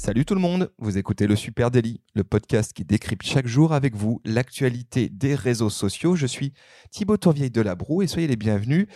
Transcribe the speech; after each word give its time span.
Salut 0.00 0.24
tout 0.24 0.36
le 0.36 0.40
monde, 0.40 0.70
vous 0.78 0.96
écoutez 0.96 1.26
le 1.26 1.34
Super 1.34 1.72
Daily, 1.72 2.00
le 2.14 2.22
podcast 2.22 2.72
qui 2.72 2.84
décrypte 2.84 3.26
chaque 3.26 3.48
jour 3.48 3.72
avec 3.72 3.96
vous 3.96 4.20
l'actualité 4.24 5.08
des 5.08 5.34
réseaux 5.34 5.70
sociaux. 5.70 6.14
Je 6.14 6.24
suis 6.26 6.52
Thibaut 6.92 7.16
Tourvieille 7.16 7.50
de 7.50 7.60
la 7.60 7.74
Broue 7.74 8.02
et 8.02 8.06
soyez 8.06 8.28
les 8.28 8.36
bienvenus 8.36 8.86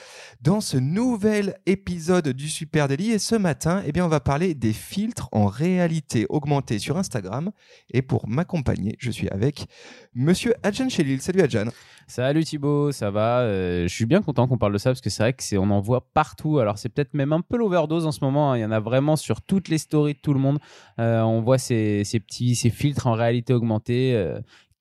dans 0.42 0.60
ce 0.60 0.76
nouvel 0.76 1.56
épisode 1.66 2.28
du 2.28 2.48
Super 2.48 2.86
Daily. 2.86 3.10
Et 3.10 3.18
ce 3.18 3.34
matin, 3.34 3.82
eh 3.84 3.90
bien, 3.90 4.04
on 4.04 4.08
va 4.08 4.20
parler 4.20 4.54
des 4.54 4.72
filtres 4.72 5.28
en 5.32 5.46
réalité 5.46 6.24
augmentée 6.28 6.78
sur 6.78 6.96
Instagram. 6.96 7.50
Et 7.92 8.02
pour 8.02 8.28
m'accompagner, 8.28 8.94
je 9.00 9.10
suis 9.10 9.28
avec 9.30 9.66
monsieur 10.14 10.54
Adjan 10.62 10.88
Chelil. 10.88 11.20
Salut 11.20 11.40
Adjan. 11.40 11.64
Salut 12.06 12.44
Thibaut, 12.44 12.92
ça 12.92 13.10
va? 13.10 13.40
Euh, 13.40 13.88
Je 13.88 13.94
suis 13.94 14.06
bien 14.06 14.22
content 14.22 14.46
qu'on 14.46 14.58
parle 14.58 14.72
de 14.72 14.78
ça 14.78 14.90
parce 14.90 15.00
que 15.00 15.08
c'est 15.10 15.22
vrai 15.22 15.32
que 15.32 15.56
on 15.56 15.70
en 15.70 15.80
voit 15.80 16.12
partout. 16.12 16.58
Alors 16.58 16.78
c'est 16.78 16.88
peut-être 16.90 17.14
même 17.14 17.32
un 17.32 17.40
peu 17.40 17.56
l'overdose 17.56 18.06
en 18.06 18.12
ce 18.12 18.22
moment. 18.24 18.52
hein. 18.52 18.58
Il 18.58 18.60
y 18.60 18.64
en 18.64 18.70
a 18.70 18.80
vraiment 18.80 19.16
sur 19.16 19.40
toutes 19.40 19.68
les 19.68 19.78
stories 19.78 20.14
de 20.14 20.18
tout 20.18 20.34
le 20.34 20.40
monde. 20.40 20.58
Euh, 20.98 21.20
on 21.22 21.40
voit 21.40 21.58
ces, 21.58 22.04
ces 22.04 22.20
petits 22.20 22.54
ces 22.54 22.70
filtres 22.70 23.06
en 23.06 23.12
réalité 23.12 23.52
augmentée. 23.54 24.14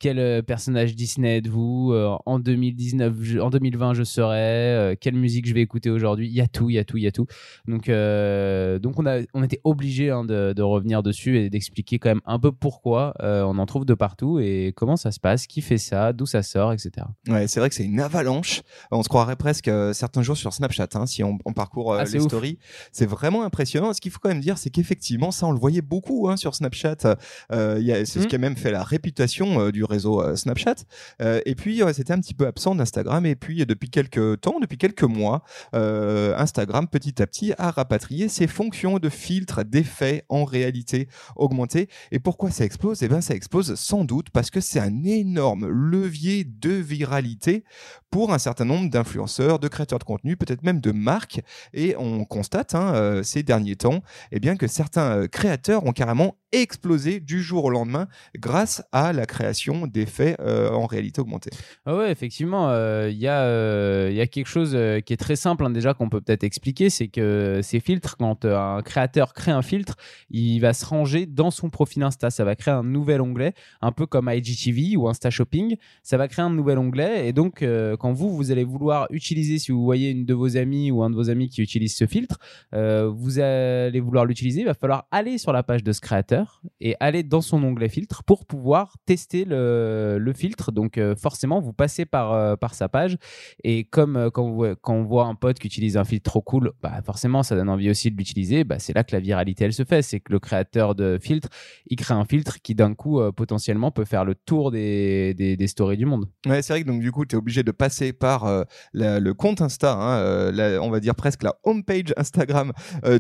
Quel 0.02 0.18
euh, 0.20 0.41
personnage 0.41 0.96
Disney 0.96 1.38
êtes-vous 1.38 1.91
Euh, 1.94 2.18
En 2.26 2.40
2019, 2.40 3.14
je- 3.22 3.40
en 3.40 3.50
2020, 3.52 3.94
je 3.94 4.04
serai. 4.04 4.36
euh, 4.40 4.96
quelle 5.00 5.14
musique 5.16 5.48
je 5.48 5.54
vais 5.54 5.62
écouter 5.62 5.90
aujourd'hui 5.91 6.27
Il 6.27 6.34
y 6.34 6.41
a 6.41 6.48
tout, 6.48 6.70
il 6.70 6.74
y 6.74 6.80
a 6.80 6.84
tout, 6.84 6.98
il 6.98 7.04
y 7.04 7.08
a 7.08 7.12
tout. 7.12 7.27
Donc, 7.68 7.88
euh, 7.88 8.80
donc 8.80 9.00
on, 9.00 9.05
a, 9.05 9.20
on 9.36 9.44
était 9.44 9.62
obligé 9.64 10.08
de, 10.08 10.54
de 10.54 10.62
revenir 10.64 11.04
dessus 11.04 11.38
et 11.38 11.50
d'expliquer 11.52 12.00
quand 12.00 12.10
même 12.10 12.22
un 12.26 12.40
peu 12.40 12.52
pourquoi 12.52 13.14
euh, 13.22 13.44
on 13.44 13.58
en 13.60 13.66
trouve 13.68 13.86
de 13.86 13.94
partout 13.94 14.40
et 14.40 14.74
comment 14.76 14.96
ça 14.98 15.12
se 15.12 15.20
passe, 15.20 15.46
qui 15.46 15.62
fait 15.62 15.77
ça, 15.77 16.13
d'où 16.13 16.26
ça 16.26 16.41
sort, 16.41 16.74
etc. 16.74 17.05
Ouais, 17.30 17.48
c'est 17.48 17.60
vrai 17.60 17.70
que 17.70 17.76
c'est 17.76 17.86
une 17.86 17.99
avalanche. 17.99 18.62
On 18.91 19.04
se 19.04 19.10
croirait 19.10 19.35
presque 19.35 19.70
certains 19.94 20.24
jours 20.24 20.38
sur 20.38 20.52
Snapchat 20.52 20.88
hein, 20.96 21.05
si 21.05 21.24
on, 21.24 21.38
on 21.46 21.54
parcourt 21.54 21.94
euh, 21.94 21.98
Ah, 22.02 22.05
les 22.05 22.18
ouf. 22.18 22.24
stories. 22.27 22.57
C'est 22.91 23.05
vraiment 23.07 23.44
impressionnant. 23.44 23.94
Ce 23.94 24.02
qu'il 24.02 24.12
faut 24.12 24.20
quand 24.20 24.29
même 24.29 24.41
dire, 24.41 24.57
c'est 24.57 24.72
qu'effectivement, 24.72 25.29
ça, 25.32 25.46
on 25.46 25.52
le 25.52 25.60
voyait 25.60 25.82
beaucoup 25.84 26.27
hein, 26.27 26.38
sur 26.38 26.55
Snapchat. 26.55 26.96
C'est 27.02 28.05
ce 28.05 28.20
Mm. 28.22 28.26
qui 28.27 28.35
a 28.35 28.40
même 28.40 28.55
fait 28.57 28.72
la 28.72 28.84
réputation 28.84 29.70
du 29.70 29.84
réseau 29.92 30.22
euh, 30.22 30.36
Snapchat. 30.36 30.76
Euh, 31.22 31.42
et 31.46 31.56
puis, 31.56 31.82
c'était 31.94 32.14
un 32.14 32.20
petit 32.20 32.34
peu 32.34 32.48
absent 32.48 32.76
d'Instagram. 32.76 33.26
Et 33.26 33.36
puis, 33.36 33.66
depuis 33.66 33.90
quelques 33.90 34.42
temps, 34.42 34.60
depuis 34.60 34.78
quelques 34.78 35.04
mois, 35.04 35.44
euh, 35.76 36.36
Instagram, 36.38 36.88
petit 36.88 37.22
à 37.22 37.28
petit, 37.28 37.54
a 37.58 37.72
rapatrié 37.72 38.28
ses 38.28 38.48
fonctions 38.48 38.98
de 38.98 39.10
filtre, 39.10 39.64
d'effet 39.64 40.26
en 40.30 40.46
réalité 40.46 41.08
augmentée. 41.36 41.90
Et 42.12 42.20
pourquoi 42.20 42.50
ça 42.50 42.66
explose? 42.66 43.04
Eh 43.04 43.08
bien, 43.08 43.22
ça 43.22 43.36
explose 43.36 43.76
sans 43.76 44.04
doute 44.04 44.30
parce 44.32 44.50
que 44.50 44.60
c'est 44.60 44.80
un 44.80 45.04
énorme 45.04 45.68
levier 45.68 46.44
de 46.44 46.72
viralité 46.72 47.64
pour 48.10 48.34
un 48.34 48.40
certain 48.40 48.66
nombre 48.66 48.90
d'influenceurs, 48.90 49.60
de 49.60 49.68
créateurs 49.68 50.00
de 50.00 50.04
contenu, 50.04 50.38
peut-être 50.38 50.64
même 50.64 50.82
de 50.82 50.92
marques. 50.92 51.42
Et 51.74 51.96
on 51.98 52.26
constate 52.26 52.76
hein, 52.76 53.22
ces 53.24 53.44
derniers 53.44 53.76
temps 53.76 54.02
eh 54.32 54.40
bien, 54.40 54.56
que 54.56 54.68
certains 54.68 55.28
créateurs 55.28 55.86
ont 55.86 55.94
carrément 55.94 56.36
explosé 56.52 57.20
du 57.20 57.41
jour 57.41 57.66
au 57.66 57.70
lendemain 57.70 58.07
grâce 58.38 58.84
à 58.91 59.13
la 59.13 59.26
création 59.26 59.88
d'effets 59.88 60.35
euh, 60.40 60.70
en 60.71 60.85
réalité 60.85 61.21
augmentée. 61.21 61.52
Ah 61.85 61.96
ouais, 61.96 62.12
effectivement, 62.12 62.70
euh, 62.70 63.10
il 63.10 63.18
y, 63.18 63.27
a, 63.27 63.41
euh, 63.44 64.09
y 64.12 64.22
a 64.22 64.28
quelque 64.28 64.47
chose 64.47 64.72
euh, 64.75 65.00
qui 65.00 65.13
est 65.13 65.18
très 65.18 65.35
simple 65.35 65.66
hein, 65.66 65.69
déjà 65.69 65.94
qu'on 65.94 66.09
peut 66.09 66.22
peut-être 66.22 66.44
expliquer, 66.44 66.90
c'est 66.90 67.07
que 67.07 67.59
ces 67.63 67.79
filtres, 67.79 68.18
quand 68.18 68.46
euh, 68.46 68.57
un 68.57 68.81
créateur 68.81 69.34
crée 69.34 69.52
un 69.52 69.62
filtre, 69.62 69.96
il 70.29 70.59
va 70.59 70.74
se 70.74 70.85
ranger 70.85 71.25
dans 71.25 71.52
son 71.52 71.69
profil 71.69 72.03
Insta. 72.03 72.29
Ça 72.29 72.44
va 72.44 72.56
créer 72.56 72.74
un 72.74 72.84
nouvel 72.84 73.22
onglet, 73.22 73.53
un 73.81 73.91
peu 73.91 74.06
comme 74.06 74.29
IGTV 74.31 74.97
ou 74.97 75.07
Insta 75.07 75.29
Shopping. 75.29 75.78
Ça 76.03 76.18
va 76.18 76.28
créer 76.28 76.44
un 76.44 76.50
nouvel 76.50 76.78
onglet 76.78 77.28
et 77.28 77.34
donc 77.34 77.62
euh, 77.62 77.96
quand 77.97 78.13
vous, 78.13 78.35
vous 78.35 78.52
allez 78.52 78.63
vouloir 78.63 79.07
utiliser, 79.12 79.57
si 79.59 79.72
vous 79.72 79.84
voyez 79.84 80.09
une 80.09 80.25
de 80.25 80.34
vos 80.34 80.57
amies 80.57 80.91
ou 80.91 81.03
un 81.03 81.09
de 81.09 81.16
vos 81.16 81.29
amis 81.29 81.50
qui 81.50 81.62
utilise 81.62 81.96
ce 81.96 82.06
filtre, 82.06 82.39
euh, 82.73 83.09
vous 83.13 83.39
allez 83.39 84.00
vouloir 84.00 84.25
l'utiliser, 84.25 84.62
il 84.62 84.66
va 84.66 84.73
falloir 84.73 85.06
aller 85.12 85.38
sur 85.38 85.53
la 85.53 85.63
page 85.63 85.83
de 85.83 85.91
ce 85.91 86.01
créateur 86.01 86.41
et 86.79 86.96
aller 87.00 87.24
dans 87.24 87.41
son 87.41 87.63
onglet 87.63 87.90
filtre 87.90 88.24
pour 88.24 88.46
pouvoir 88.46 88.97
tester 89.06 89.46
le, 89.46 90.31
filtre. 90.35 90.72
Donc 90.72 90.97
euh, 90.97 91.16
forcément, 91.16 91.59
vous 91.59 91.74
passez 91.74 92.06
par, 92.06 92.31
euh, 92.31 92.56
par 92.56 92.74
sa 92.74 92.90
page. 92.90 93.18
Et 93.63 93.84
comme 93.84 94.16
euh, 94.16 94.29
quand, 94.29 94.94
on 94.94 95.03
voit 95.03 95.25
un 95.25 95.35
pote 95.35 95.59
qui 95.59 95.68
utilise 95.68 95.97
un 95.97 96.06
filtre 96.06 96.30
trop 96.30 96.41
cool, 96.41 96.72
bah, 96.81 97.01
forcément, 97.06 97.44
ça 97.44 97.56
donne 97.56 97.69
envie 97.69 97.90
aussi 97.90 98.12
de 98.12 98.18
l'utiliser. 98.18 98.63
Bah, 98.63 98.80
c'est 98.80 98.94
là 98.94 99.03
que 99.03 99.13
la 99.16 99.19
viralité, 99.19 99.66
elle 99.66 99.74
se 99.74 99.84
fait. 99.84 100.01
C'est 100.01 100.19
que 100.19 100.31
le 100.31 100.40
créateur 100.40 100.96
de 100.96 101.18
filtre, 101.22 101.50
il 101.88 101.97
crée 101.97 102.13
un 102.13 102.25
filtre 102.25 102.62
qui 102.62 102.75
d'un 102.75 102.94
coup, 102.94 103.22
potentiellement, 103.35 103.91
peut 103.91 104.06
faire 104.06 104.25
le 104.25 104.35
tour 104.35 104.72
des, 104.72 105.34
des, 105.34 105.57
des 105.57 105.68
stories 105.68 105.97
du 105.97 106.06
monde. 106.06 106.30
Ouais, 106.46 106.62
c'est 106.62 106.74
vrai 106.74 106.84
que 106.84 106.88
donc 106.88 107.01
du 107.01 107.12
coup, 107.12 107.25
tu 107.25 107.35
es 107.35 107.38
obligé 107.38 107.63
de 107.63 107.72
passer 107.72 108.13
par 108.13 108.66
le 108.94 109.31
compte 109.34 109.62
Insta, 109.62 109.94
hein, 109.94 110.80
on 110.81 110.90
va 110.90 111.00
dire 111.00 111.16
presque 111.16 111.44
la 111.44 111.56
homepage 111.63 112.13
Instagram 112.18 112.72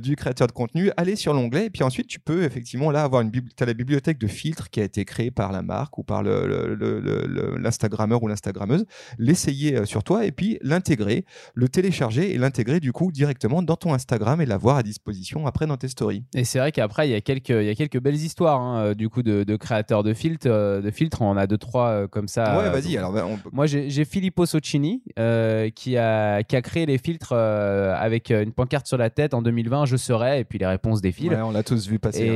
du 0.01 0.15
créateur 0.15 0.47
de 0.47 0.51
contenu, 0.53 0.91
aller 0.97 1.15
sur 1.15 1.33
l'onglet, 1.33 1.65
et 1.65 1.69
puis 1.69 1.83
ensuite 1.83 2.07
tu 2.07 2.19
peux 2.19 2.43
effectivement 2.43 2.91
là 2.91 3.03
avoir 3.11 3.21
une 3.21 3.31
t'as 3.55 3.65
la 3.65 3.73
bibliothèque 3.73 4.17
de 4.19 4.27
filtres 4.27 4.69
qui 4.69 4.79
a 4.79 4.83
été 4.83 5.05
créée 5.05 5.31
par 5.31 5.51
la 5.51 5.61
marque 5.61 5.97
ou 5.97 6.03
par 6.03 6.23
l'Instagrammeur 6.23 8.21
ou 8.23 8.27
l'Instagrammeuse, 8.27 8.85
l'essayer 9.17 9.75
euh, 9.77 9.85
sur 9.85 10.03
toi 10.03 10.25
et 10.25 10.31
puis 10.31 10.57
l'intégrer, 10.61 11.25
le 11.53 11.69
télécharger 11.69 12.33
et 12.33 12.37
l'intégrer 12.37 12.79
du 12.79 12.91
coup 12.91 13.11
directement 13.11 13.61
dans 13.61 13.75
ton 13.75 13.93
Instagram 13.93 14.41
et 14.41 14.45
l'avoir 14.45 14.77
à 14.77 14.83
disposition 14.83 15.47
après 15.47 15.67
dans 15.67 15.77
tes 15.77 15.87
stories. 15.87 16.23
Et 16.33 16.43
c'est 16.43 16.59
vrai 16.59 16.71
qu'après, 16.71 17.07
il 17.07 17.11
y 17.11 17.15
a 17.15 17.21
quelques, 17.21 17.49
il 17.49 17.63
y 17.65 17.69
a 17.69 17.75
quelques 17.75 17.99
belles 17.99 18.15
histoires, 18.15 18.59
hein, 18.61 18.81
euh, 18.83 18.93
du 18.93 19.09
coup, 19.09 19.23
de, 19.23 19.43
de 19.43 19.55
créateurs 19.55 20.03
de 20.03 20.13
filtres. 20.13 20.47
euh, 20.47 20.81
de 20.81 20.91
filtres. 20.91 21.21
On 21.21 21.37
a 21.37 21.47
deux, 21.47 21.57
trois 21.57 22.07
comme 22.07 22.27
ça. 22.27 22.57
ouais, 22.57 22.69
vas-y. 22.69 22.97
Alors, 22.97 23.11
bah, 23.11 23.25
on 23.27 23.37
peut- 23.37 23.49
Moi, 23.51 23.65
j'ai 23.67 24.05
Filippo 24.05 24.45
Socini 24.45 25.03
euh, 25.19 25.69
qui, 25.69 25.97
a, 25.97 26.43
qui 26.43 26.55
a 26.55 26.61
créé 26.61 26.85
les 26.85 26.97
filtres 26.97 27.33
euh, 27.33 27.93
avec 27.95 28.29
une 28.31 28.51
pancarte 28.51 28.87
sur 28.87 28.97
la 28.97 29.09
tête 29.09 29.33
en 29.33 29.41
2020, 29.41 29.85
je 29.85 29.97
serai, 29.97 30.39
et 30.39 30.43
puis 30.43 30.57
les 30.59 30.65
réponses 30.65 31.01
défilent. 31.01 31.29
ouais, 31.33 31.41
on 31.41 31.51
l'a 31.51 31.63
tous 31.63 31.87
vu 31.87 31.99
passer. 31.99 32.27
hein. 32.29 32.33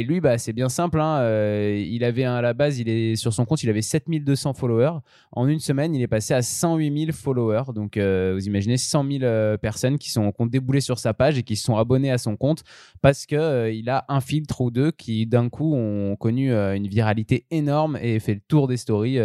Et, 0.00 0.04
lui, 0.04 0.20
bah, 0.20 0.38
c'est 0.38 0.52
bien 0.52 0.68
simple. 0.68 1.00
hein, 1.00 1.18
euh, 1.20 1.84
il 1.86 2.04
avait 2.04 2.24
à 2.24 2.40
la 2.40 2.54
base, 2.54 2.78
il 2.78 2.88
est 2.88 3.16
sur 3.16 3.32
son 3.32 3.44
compte, 3.44 3.62
il 3.62 3.70
avait 3.70 3.82
7200 3.82 4.54
followers. 4.54 4.98
En 5.32 5.46
une 5.46 5.60
semaine, 5.60 5.94
il 5.94 6.02
est 6.02 6.08
passé 6.08 6.34
à 6.34 6.42
108 6.42 7.06
000 7.06 7.12
followers. 7.12 7.72
Donc, 7.74 7.96
euh, 7.96 8.32
vous 8.34 8.46
imaginez 8.46 8.76
100 8.76 9.04
000 9.04 9.18
euh, 9.22 9.56
personnes 9.56 9.98
qui 9.98 10.10
sont 10.10 10.32
qui 10.32 10.42
ont 10.42 10.46
déboulé 10.46 10.80
sur 10.80 10.98
sa 10.98 11.14
page 11.14 11.38
et 11.38 11.42
qui 11.42 11.56
se 11.56 11.64
sont 11.64 11.76
abonnées 11.76 12.10
à 12.10 12.18
son 12.18 12.36
compte 12.36 12.62
parce 13.02 13.26
que 13.26 13.70
il 13.72 13.88
a 13.88 14.04
un 14.08 14.20
filtre 14.20 14.60
ou 14.60 14.70
deux 14.70 14.90
qui 14.90 15.26
d'un 15.26 15.48
coup 15.48 15.74
ont 15.74 16.16
connu 16.16 16.52
une 16.52 16.86
viralité 16.88 17.46
énorme 17.50 17.98
et 18.00 18.18
fait 18.20 18.34
le 18.34 18.40
tour 18.40 18.68
des 18.68 18.76
stories. 18.76 19.18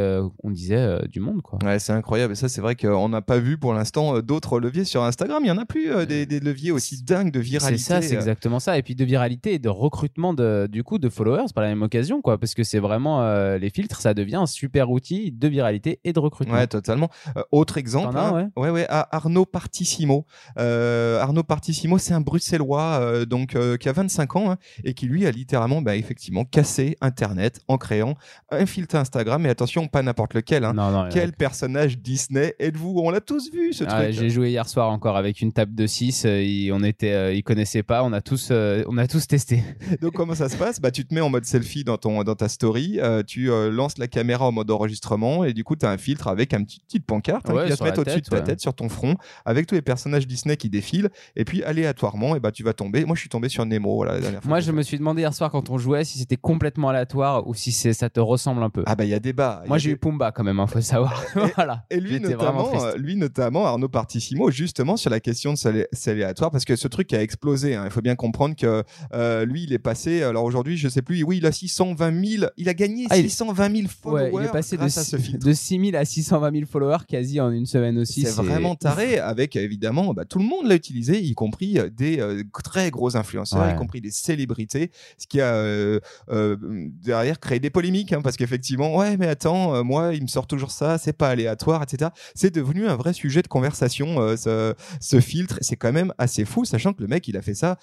on 0.44 0.52
disait 0.52 1.00
du 1.12 1.20
monde, 1.20 1.42
quoi. 1.42 1.60
Ouais, 1.64 1.80
c'est 1.80 1.94
incroyable. 1.94 2.34
Et 2.34 2.36
ça, 2.36 2.50
c'est 2.50 2.62
vrai 2.62 2.76
qu'on 2.76 3.10
n'a 3.10 3.22
pas 3.22 3.40
vu 3.40 3.58
pour 3.58 3.74
l'instant 3.74 4.20
d'autres 4.20 4.60
leviers 4.60 4.86
sur 4.86 5.04
Instagram. 5.04 5.40
Il 5.42 5.46
n'y 5.46 5.52
en 5.52 5.58
a 5.58 5.66
plus 5.66 6.06
des, 6.06 6.26
des 6.26 6.40
leviers 6.40 6.72
aussi 6.72 7.02
dingues 7.04 7.32
de 7.32 7.40
C'est 7.40 7.46
viralité. 7.46 7.82
ça, 7.82 8.02
c'est 8.02 8.16
exactement 8.16 8.60
ça. 8.60 8.78
Et 8.78 8.84
puis 8.84 8.96
de 8.96 9.06
viralité 9.06 9.54
et 9.54 9.60
de 9.60 9.70
recrutement 9.70 10.34
de, 10.34 10.65
du 10.68 10.84
coup 10.84 10.98
de 10.98 11.10
followers 11.10 11.48
par 11.54 11.64
la 11.64 11.70
même 11.70 11.82
occasion, 11.82 12.22
quoi. 12.22 12.38
Parce 12.38 12.54
que 12.54 12.64
c'est 12.64 12.80
vraiment 12.80 13.22
euh, 13.22 13.58
les 13.58 13.70
filtres, 13.70 14.02
ça 14.02 14.14
devient 14.14 14.36
un 14.38 14.46
super 14.46 14.90
outil 14.90 15.32
de 15.32 15.48
viralité 15.48 16.00
et 16.04 16.14
de 16.14 16.20
recrutement. 16.20 16.56
Ouais, 16.56 16.68
totalement. 16.68 17.10
Euh, 17.38 17.44
autre 17.52 17.78
exemple, 17.78 18.18
as, 18.18 18.28
hein. 18.28 18.52
ouais, 18.56 18.70
ouais, 18.70 18.86
à 18.90 19.16
Arnaud 19.16 19.46
Partissimo. 19.46 20.26
Euh, 20.60 21.20
Arnaud 21.20 21.44
Partissimo, 21.44 21.98
c'est 21.98 22.14
un 22.14 22.22
Bruxellois 22.22 23.00
euh, 23.02 23.26
donc 23.26 23.56
euh, 23.56 23.78
qui 23.78 23.90
a 23.90 23.94
25 23.94 24.36
ans 24.36 24.52
hein, 24.52 24.58
et 24.84 24.94
qui 24.94 25.06
lui 25.08 25.26
a 25.26 25.32
littéralement, 25.32 25.82
bah, 25.82 25.96
effectivement, 25.96 26.46
cassé 26.46 26.98
Internet 27.02 27.62
en 27.68 27.78
créant 27.78 28.16
un 28.52 28.66
filtre 28.66 28.96
Instagram. 28.96 29.46
Et 29.46 29.50
attention, 29.50 29.88
pas 29.88 30.02
n'importe 30.02 30.34
lequel. 30.34 30.64
Hein. 30.64 30.74
Non, 30.74 30.92
non, 30.92 31.10
Quel 31.12 31.34
personnage 31.34 32.00
Disney 32.00 32.54
êtes-vous? 32.60 32.94
On 32.98 33.10
l'a 33.10 33.22
tous 33.22 33.52
vu 33.52 33.74
ce 33.74 33.84
Ah, 33.88 34.04
truc. 34.04 34.14
J'ai 34.14 34.30
joué 34.30 34.50
hier 34.50 34.68
soir 34.68 34.90
encore 34.90 35.18
avec 35.18 35.42
une 35.42 35.52
table 35.52 35.76
de 35.76 35.88
6. 35.88 36.26
on 36.72 36.84
était, 36.84 37.12
euh, 37.12 37.34
ils 37.34 37.44
connaissaient 37.44 37.84
pas. 37.84 38.04
On 38.04 38.14
a 38.14 38.22
tous, 38.22 38.50
euh, 38.52 38.84
on 38.88 38.98
a 38.98 39.08
tous 39.08 39.28
testé. 39.28 39.64
Donc 40.02 40.14
comment 40.14 40.36
ça 40.36 40.50
se 40.50 40.55
passe 40.56 40.80
Bah 40.82 40.92
tu 40.92 41.06
te 41.06 41.14
mets 41.14 41.22
en 41.22 41.30
mode 41.30 41.46
selfie 41.46 41.84
dans 41.84 41.98
ton 41.98 42.24
dans 42.24 42.36
ta 42.36 42.48
story, 42.50 43.00
euh, 43.00 43.24
tu 43.24 43.52
euh, 43.52 43.70
lances 43.72 43.98
la 43.98 44.08
caméra 44.08 44.48
en 44.48 44.52
mode 44.52 44.70
enregistrement 44.72 45.44
et 45.44 45.54
du 45.54 45.64
coup 45.64 45.76
tu 45.76 45.86
as 45.86 45.90
un 45.90 45.98
filtre 45.98 46.28
avec 46.28 46.54
un 46.54 46.64
petit 46.64 46.80
petite 46.80 47.06
pancarte 47.06 47.50
hein, 47.50 47.54
Ouais, 47.54 47.64
qui 47.66 47.70
va 47.72 47.76
se 47.76 47.84
mettre 47.84 48.00
au-dessus 48.00 48.22
de 48.22 48.26
ta 48.30 48.38
ouais. 48.38 48.44
tête 48.44 48.60
sur 48.62 48.74
ton 48.74 48.90
front 48.90 49.16
avec 49.46 49.68
tous 49.68 49.76
les 49.76 49.82
personnages 49.82 50.28
Disney 50.28 50.58
qui 50.58 50.70
défilent 50.70 51.10
et 51.36 51.46
puis 51.46 51.64
aléatoirement 51.64 52.36
et 52.36 52.40
bah 52.40 52.52
tu 52.52 52.64
vas 52.64 52.74
tomber. 52.74 53.06
Moi 53.06 53.16
je 53.16 53.22
suis 53.22 53.30
tombé 53.30 53.50
sur 53.50 53.66
Nemo 53.66 53.96
voilà, 53.96 54.14
la 54.14 54.20
dernière 54.22 54.42
fois. 54.42 54.50
Moi, 54.50 54.60
je 54.60 54.72
me 54.72 54.82
suis 54.82 54.98
demandé 54.98 55.22
hier 55.22 55.34
soir 55.34 55.50
quand 55.52 55.70
on 55.70 55.78
jouait 55.78 56.04
si 56.04 56.18
c'était 56.20 56.38
complètement 56.38 56.90
aléatoire 56.90 57.48
ou 57.48 57.54
si 57.54 57.72
ça 57.72 58.10
te 58.10 58.20
ressemble 58.20 58.64
un 58.64 58.70
peu. 58.70 58.84
Ah 58.86 58.96
bah 58.96 59.04
il 59.06 59.10
y 59.10 59.14
a 59.14 59.20
débat. 59.20 59.64
Moi, 59.68 59.78
j'ai 59.78 59.90
des- 59.90 59.96
eu 59.96 59.98
Pumba 59.98 60.32
quand 60.32 60.44
même, 60.44 60.60
il 60.62 60.72
faut 60.72 60.82
savoir. 60.82 61.22
voilà. 61.56 61.86
Et 61.90 62.00
lui 62.00 62.20
notamment, 62.20 62.72
euh, 62.84 62.96
lui 62.98 63.16
notamment, 63.16 63.66
Arnaud 63.66 63.90
Partissimo, 63.90 64.52
justement 64.52 64.98
sur 64.98 65.10
la 65.10 65.20
question 65.20 65.54
de 65.54 65.58
c'est 65.58 65.88
c'est 65.92 66.12
aléatoire, 66.12 66.52
parce 66.52 66.66
que 66.66 66.76
ce 66.76 66.88
truc 66.88 67.14
a 67.14 67.22
explosé. 67.22 67.76
hein. 67.76 67.84
Il 67.86 67.92
faut 67.92 68.02
bien 68.02 68.16
comprendre 68.16 68.56
que 68.56 68.84
euh, 69.14 69.46
lui, 69.46 69.64
il 69.64 69.74
est 69.74 69.80
passé. 69.80 70.22
Alors 70.36 70.44
aujourd'hui, 70.44 70.76
je 70.76 70.90
sais 70.90 71.02
plus. 71.02 71.24
Oui, 71.24 71.38
il 71.38 71.46
a 71.46 71.52
620 71.54 72.26
000. 72.40 72.52
Il 72.58 72.68
a 72.68 72.74
gagné 72.74 73.06
Ah, 73.10 73.18
il- 73.18 73.30
620 73.30 73.74
000 73.74 73.88
followers. 73.88 74.32
Ouais, 74.32 74.44
il 74.44 74.46
est 74.48 74.52
passé 74.52 74.76
de, 74.76 74.82
grâce 74.82 74.98
à 74.98 75.06
ce 75.06 75.16
six- 75.18 75.24
filtre. 75.24 75.46
de 75.48 75.54
6 75.54 75.80
000 75.92 75.96
à 75.96 76.04
620 76.04 76.52
000 76.52 76.66
followers 76.70 77.06
quasi 77.08 77.40
en 77.40 77.52
une 77.52 77.66
semaine 77.66 77.98
aussi. 77.98 78.24
C'est 78.24 78.32
vraiment 78.36 78.76
taré, 78.76 79.18
avec 79.18 79.56
évidemment, 79.56 80.14
bah, 80.14 80.26
tout 80.26 80.40
le 80.40 80.44
monde 80.46 80.68
l'a 80.68 80.76
utilisé, 80.76 81.22
y 81.22 81.34
compris 81.36 81.80
euh, 81.80 81.90
des 81.90 82.20
euh, 82.20 82.44
très 82.66 82.92
gros 82.92 83.16
influenceurs, 83.16 83.62
Ouais. 83.62 83.74
y 83.74 83.78
compris 83.78 84.02
des 84.02 84.12
célébrités, 84.12 84.92
ce 85.18 85.26
qui 85.26 85.40
a 85.40 85.54
euh, 85.54 86.02
euh, 86.30 86.58
derrière 87.02 87.40
créé 87.40 87.60
des 87.62 87.70
polémiques, 87.70 88.12
hein, 88.12 88.22
parce 88.22 88.36
qu'effectivement, 88.36 88.94
ouais, 88.98 89.16
mais 89.16 89.28
attends, 89.28 89.86
moi, 89.86 90.14
il 90.14 90.22
me 90.24 90.28
sort 90.28 90.48
toujours 90.48 90.72
ça, 90.72 90.98
c'est 90.98 91.14
pas 91.14 91.30
aléatoire, 91.30 91.82
etc. 91.82 92.12
C'est 92.34 92.54
devenu 92.54 92.88
un 92.88 92.98
vrai 92.98 93.14
sujet 93.14 93.42
de 93.42 93.48
conversation, 93.48 94.36
ce, 94.36 94.74
ce 95.00 95.20
filtre. 95.22 95.58
C'est 95.62 95.78
quand 95.78 95.94
même 95.94 96.14
assez 96.18 96.44
fou, 96.44 96.66
sachant 96.66 96.92
que 96.92 97.02
le 97.02 97.08
mec, 97.08 97.26
il 97.30 97.38
a 97.38 97.42
fait 97.42 97.54
ça 97.54 97.78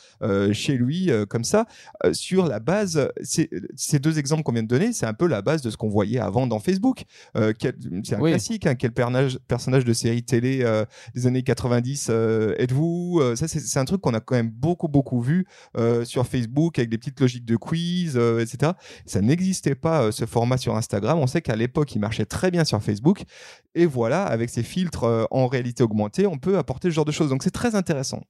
chez 0.52 0.74
lui, 0.76 1.10
comme 1.30 1.44
ça, 1.44 1.64
euh, 2.04 2.12
sur 2.44 2.50
la 2.52 2.60
base. 2.60 3.08
Ces 3.22 3.98
deux 3.98 4.18
exemples 4.18 4.42
qu'on 4.42 4.52
vient 4.52 4.62
de 4.62 4.68
donner, 4.68 4.92
c'est 4.92 5.06
un 5.06 5.14
peu 5.14 5.26
la 5.26 5.42
base 5.42 5.62
de 5.62 5.70
ce 5.70 5.76
qu'on 5.76 5.88
voyait 5.88 6.18
avant 6.20 6.46
dans 6.46 6.58
Facebook. 6.58 7.04
Euh, 7.36 7.52
c'est 8.04 8.14
un 8.14 8.20
Oui. 8.20 8.30
classique, 8.30 8.66
hein, 8.66 8.74
quel 8.74 8.92
personnage, 8.92 9.38
personnage 9.48 9.84
de 9.84 9.92
série 9.92 10.22
télé 10.22 10.60
euh, 10.62 10.84
des 11.14 11.26
années 11.26 11.42
90 11.42 12.08
euh, 12.10 12.54
êtes-vous 12.58 13.20
Ça, 13.36 13.48
c'est- 13.48 13.78
un 13.78 13.84
truc 13.84 14.00
qu'on 14.00 14.14
a 14.14 14.20
quand 14.20 14.34
même 14.36 14.50
beaucoup, 14.50 14.88
beaucoup 14.88 15.20
vu 15.20 15.46
sur 16.04 16.26
Facebook 16.26 16.78
avec 16.78 16.90
des 16.90 16.98
petites 16.98 17.18
logiques 17.20 17.44
de 17.44 17.56
quiz, 17.56 18.16
etc. 18.16 18.72
Ça 19.06 19.20
n'existait 19.20 19.74
pas, 19.74 20.12
ce 20.12 20.26
format 20.26 20.56
sur 20.56 20.76
Instagram. 20.76 21.18
On 21.18 21.26
sait 21.26 21.40
qu'à 21.42 21.56
l'époque, 21.56 21.94
il 21.94 21.98
marchait 22.00 22.24
très 22.26 22.50
bien 22.50 22.64
sur 22.64 22.82
Facebook. 22.82 23.24
Et 23.74 23.86
voilà, 23.86 24.24
avec 24.24 24.50
ces 24.50 24.62
filtres 24.62 25.26
en 25.30 25.46
réalité 25.46 25.82
augmentée, 25.82 26.26
on 26.26 26.36
peut 26.38 26.58
apporter 26.58 26.88
ce 26.90 26.94
genre 26.94 27.04
de 27.06 27.12
choses. 27.12 27.30
Donc, 27.30 27.42
c'est 27.42 27.50
très 27.50 27.74
intéressant. 27.74 28.22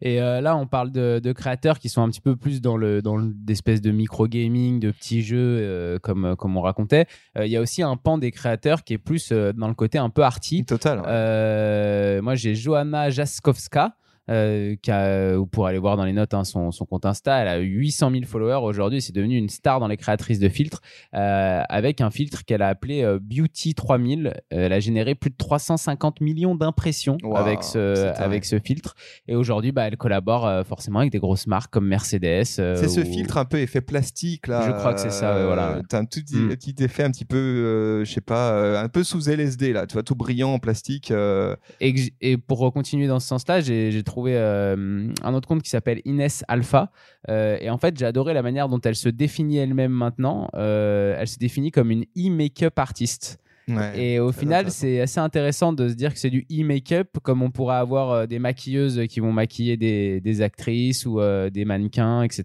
Et 0.00 0.16
là, 0.16 0.56
on 0.56 0.66
parle 0.66 0.90
de, 0.92 1.20
de 1.22 1.32
créateurs 1.32 1.78
qui 1.78 1.88
sont 1.88 2.02
un 2.02 2.08
petit 2.08 2.20
peu 2.20 2.36
plus 2.36 2.60
dans 2.60 2.76
le 2.76 3.02
dans 3.02 3.16
le- 3.16 3.32
d'espèces 3.56 3.80
de 3.80 3.90
micro 3.90 4.28
gaming, 4.28 4.78
de 4.80 4.90
petits 4.90 5.22
jeux, 5.22 5.58
euh, 5.60 5.98
comme 5.98 6.36
comme 6.36 6.56
on 6.56 6.60
racontait. 6.60 7.06
Euh, 7.38 7.46
Il 7.46 7.52
y 7.52 7.56
a 7.56 7.60
aussi 7.60 7.82
un 7.82 7.96
pan 7.96 8.18
des 8.18 8.30
créateurs 8.30 8.84
qui 8.84 8.92
est 8.92 8.98
plus 8.98 9.30
euh, 9.32 9.52
dans 9.52 9.68
le 9.68 9.74
côté 9.74 9.96
un 9.98 10.10
peu 10.10 10.22
arty. 10.22 10.64
Total. 10.66 10.98
ouais. 10.98 11.04
Euh, 11.08 12.22
moi, 12.22 12.34
j'ai 12.34 12.54
Johanna 12.54 13.08
Jaskowska. 13.10 13.96
Euh, 14.30 14.74
qui 14.82 14.90
a- 14.90 15.36
vous 15.36 15.46
pourrez 15.46 15.70
aller 15.70 15.78
voir 15.78 15.96
dans 15.96 16.04
les 16.04 16.12
notes 16.12 16.34
hein, 16.34 16.44
son, 16.44 16.70
son 16.72 16.84
compte 16.84 17.06
Insta. 17.06 17.38
Elle 17.42 17.48
a 17.48 17.60
eu 17.60 17.66
800 17.78 18.10
000 18.10 18.24
followers 18.24 18.60
aujourd'hui. 18.64 19.00
C'est 19.00 19.14
devenu 19.14 19.36
une 19.36 19.48
star 19.48 19.80
dans 19.80 19.88
les 19.88 19.96
créatrices 19.96 20.38
de 20.38 20.48
filtres 20.48 20.80
euh, 21.14 21.62
avec 21.68 22.00
un 22.00 22.10
filtre 22.10 22.44
qu'elle 22.44 22.62
a 22.62 22.68
appelé 22.68 23.02
euh, 23.02 23.18
Beauty 23.20 23.74
3000. 23.74 24.26
Euh, 24.26 24.32
elle 24.50 24.72
a 24.72 24.80
généré 24.80 25.14
plus 25.14 25.30
de 25.30 25.36
350 25.36 26.20
millions 26.20 26.54
d'impressions 26.54 27.18
Wow, 27.22 27.36
avec 27.36 27.62
ce 27.62 28.12
avec 28.20 28.44
ce 28.44 28.58
filtre. 28.58 28.94
Et 29.28 29.34
aujourd'hui, 29.36 29.72
bah, 29.72 29.86
elle 29.86 29.96
collabore 29.96 30.46
euh, 30.46 30.64
forcément 30.64 31.00
avec 31.00 31.12
des 31.12 31.18
grosses 31.18 31.46
marques 31.46 31.72
comme 31.72 31.86
Mercedes. 31.86 32.44
euh, 32.58 32.76
C'est 32.76 32.88
ce 32.88 33.00
ou- 33.00 33.04
filtre 33.04 33.38
un 33.38 33.44
peu 33.44 33.58
effet 33.58 33.80
plastique 33.80 34.46
là. 34.46 34.62
Je 34.66 34.72
crois 34.72 34.94
que 34.94 35.00
c'est 35.00 35.10
ça, 35.10 35.44
voilà. 35.46 35.80
T'as 35.88 36.00
un 36.00 36.04
tout 36.04 36.20
petit, 36.20 36.36
Mm. 36.36 36.48
petit 36.48 36.74
effet 36.80 37.02
un 37.04 37.10
petit 37.10 37.24
peu, 37.24 37.36
euh, 37.36 38.04
je 38.04 38.12
sais 38.12 38.20
pas, 38.20 38.50
euh, 38.52 38.82
un 38.82 38.88
peu 38.88 39.02
sous 39.04 39.28
LSD 39.30 39.72
là. 39.72 39.86
Tu 39.86 39.94
vois, 39.94 40.02
tout 40.02 40.14
brillant 40.14 40.52
en 40.54 40.58
plastique. 40.58 41.10
euh, 41.10 41.54
Et, 41.80 41.94
et 42.20 42.36
pour 42.36 42.72
continuer 42.72 43.06
dans 43.06 43.20
ce 43.20 43.28
sens-là, 43.28 43.60
j'ai 43.60 43.90
j'ai 43.92 44.02
euh, 44.18 45.08
un 45.22 45.34
autre 45.34 45.48
compte 45.48 45.62
qui 45.62 45.70
s'appelle 45.70 46.00
Inès 46.04 46.44
Alpha. 46.48 46.90
Euh, 47.28 47.58
et 47.60 47.70
en 47.70 47.78
fait, 47.78 47.98
j'ai 47.98 48.06
adoré 48.06 48.34
la 48.34 48.42
manière 48.42 48.68
dont 48.68 48.80
elle 48.80 48.96
se 48.96 49.08
définit 49.08 49.58
elle-même 49.58 49.92
maintenant. 49.92 50.48
Euh, 50.54 51.16
elle 51.18 51.28
se 51.28 51.38
définit 51.38 51.70
comme 51.70 51.90
une 51.90 52.04
e-makeup 52.16 52.78
artiste. 52.78 53.38
Ouais, 53.68 53.98
Et 54.00 54.20
au 54.20 54.32
final, 54.32 54.70
c'est 54.70 55.00
assez 55.00 55.20
intéressant 55.20 55.72
de 55.72 55.88
se 55.88 55.94
dire 55.94 56.12
que 56.12 56.18
c'est 56.18 56.30
du 56.30 56.46
e-make-up, 56.50 57.08
comme 57.22 57.42
on 57.42 57.50
pourrait 57.50 57.76
avoir 57.76 58.10
euh, 58.10 58.26
des 58.26 58.38
maquilleuses 58.38 59.02
qui 59.08 59.20
vont 59.20 59.32
maquiller 59.32 59.76
des, 59.76 60.20
des 60.20 60.42
actrices 60.42 61.06
ou 61.06 61.20
euh, 61.20 61.50
des 61.50 61.64
mannequins, 61.64 62.22
etc. 62.22 62.44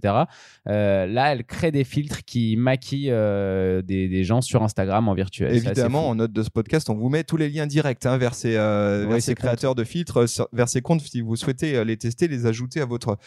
Euh, 0.67 1.05
là, 1.05 1.31
elle 1.33 1.43
crée 1.45 1.71
des 1.71 1.83
filtres 1.83 2.23
qui 2.25 2.55
maquillent 2.57 3.11
des, 3.11 4.07
des 4.07 4.23
gens 4.23 4.41
sur 4.41 4.63
Instagram 4.63 5.07
en 5.07 5.13
virtuel. 5.13 5.55
Évidemment, 5.55 6.09
en 6.09 6.15
note 6.15 6.33
de 6.33 6.43
ce 6.43 6.49
podcast, 6.49 6.89
on 6.89 6.95
vous 6.95 7.09
met 7.09 7.23
tous 7.23 7.37
les 7.37 7.49
liens 7.49 7.67
directs 7.67 8.05
hein, 8.05 8.17
vers 8.17 8.33
ces, 8.33 8.51
Ouais, 8.51 9.05
vers 9.07 9.13
ces 9.15 9.21
ces 9.21 9.35
créateurs 9.35 9.75
de 9.75 9.83
filtres, 9.83 10.25
vers 10.53 10.67
ces 10.69 10.81
comptes 10.81 11.01
si 11.01 11.21
vous 11.21 11.35
souhaitez 11.35 11.83
les 11.85 11.97
tester, 11.97 12.27
les 12.27 12.45
ajouter 12.45 12.81
à 12.81 12.85
votre 12.85 13.17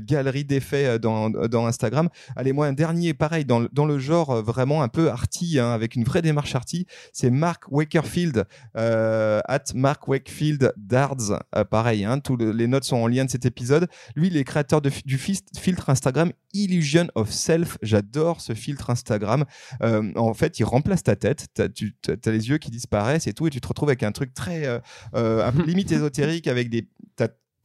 galerie 0.00 0.44
d'effets 0.44 0.98
dans, 0.98 1.30
dans 1.30 1.66
Instagram. 1.66 2.08
Allez, 2.36 2.52
moi, 2.52 2.66
un 2.66 2.72
dernier, 2.72 3.14
pareil, 3.14 3.44
dans, 3.44 3.60
le- 3.60 3.68
dans 3.72 3.86
le 3.86 3.98
genre 3.98 4.42
vraiment 4.42 4.82
un 4.82 4.88
peu 4.88 5.10
arty, 5.10 5.58
hein, 5.58 5.70
avec 5.72 5.94
une 5.94 6.04
vraie 6.04 6.22
démarche 6.22 6.54
arty, 6.54 6.86
c'est 7.12 7.30
Mark 7.30 7.64
Wakerfield, 7.70 8.44
euh, 8.76 9.40
at 9.46 9.64
Mark 9.74 10.06
Wakefield 10.08 10.72
Dards. 10.76 11.38
Euh, 11.54 11.64
pareil, 11.64 12.04
hein, 12.04 12.18
tous 12.20 12.36
le- 12.36 12.52
les 12.52 12.66
notes 12.66 12.84
sont 12.84 12.96
en 12.96 13.06
lien 13.06 13.24
de 13.24 13.30
cet 13.30 13.46
épisode. 13.46 13.88
Lui, 14.14 14.28
il 14.28 14.36
est 14.36 14.44
créateur 14.44 14.80
de, 14.80 14.90
du 15.04 15.18
filtre 15.18 15.90
Instagram 15.90 16.32
Illusion 16.52 17.08
of 17.14 17.30
Self. 17.30 17.78
J'adore 17.82 18.40
ce 18.40 18.54
filtre 18.54 18.90
Instagram. 18.90 19.44
Euh, 19.82 20.12
en 20.16 20.34
fait, 20.34 20.58
il 20.58 20.64
remplace 20.64 21.02
ta 21.02 21.16
tête. 21.16 21.46
T'as, 21.54 21.68
tu 21.68 21.94
as 22.06 22.30
les 22.30 22.48
yeux 22.48 22.58
qui 22.58 22.70
disparaissent 22.70 23.26
et 23.26 23.32
tout, 23.32 23.46
et 23.46 23.50
tu 23.50 23.60
te 23.60 23.68
retrouves 23.68 23.88
avec 23.88 24.02
un 24.02 24.12
truc 24.12 24.32
très 24.34 24.66
euh, 24.66 24.78
euh, 25.14 25.50
limite 25.66 25.92
ésotérique 25.92 26.46
avec 26.48 26.70
des 26.70 26.88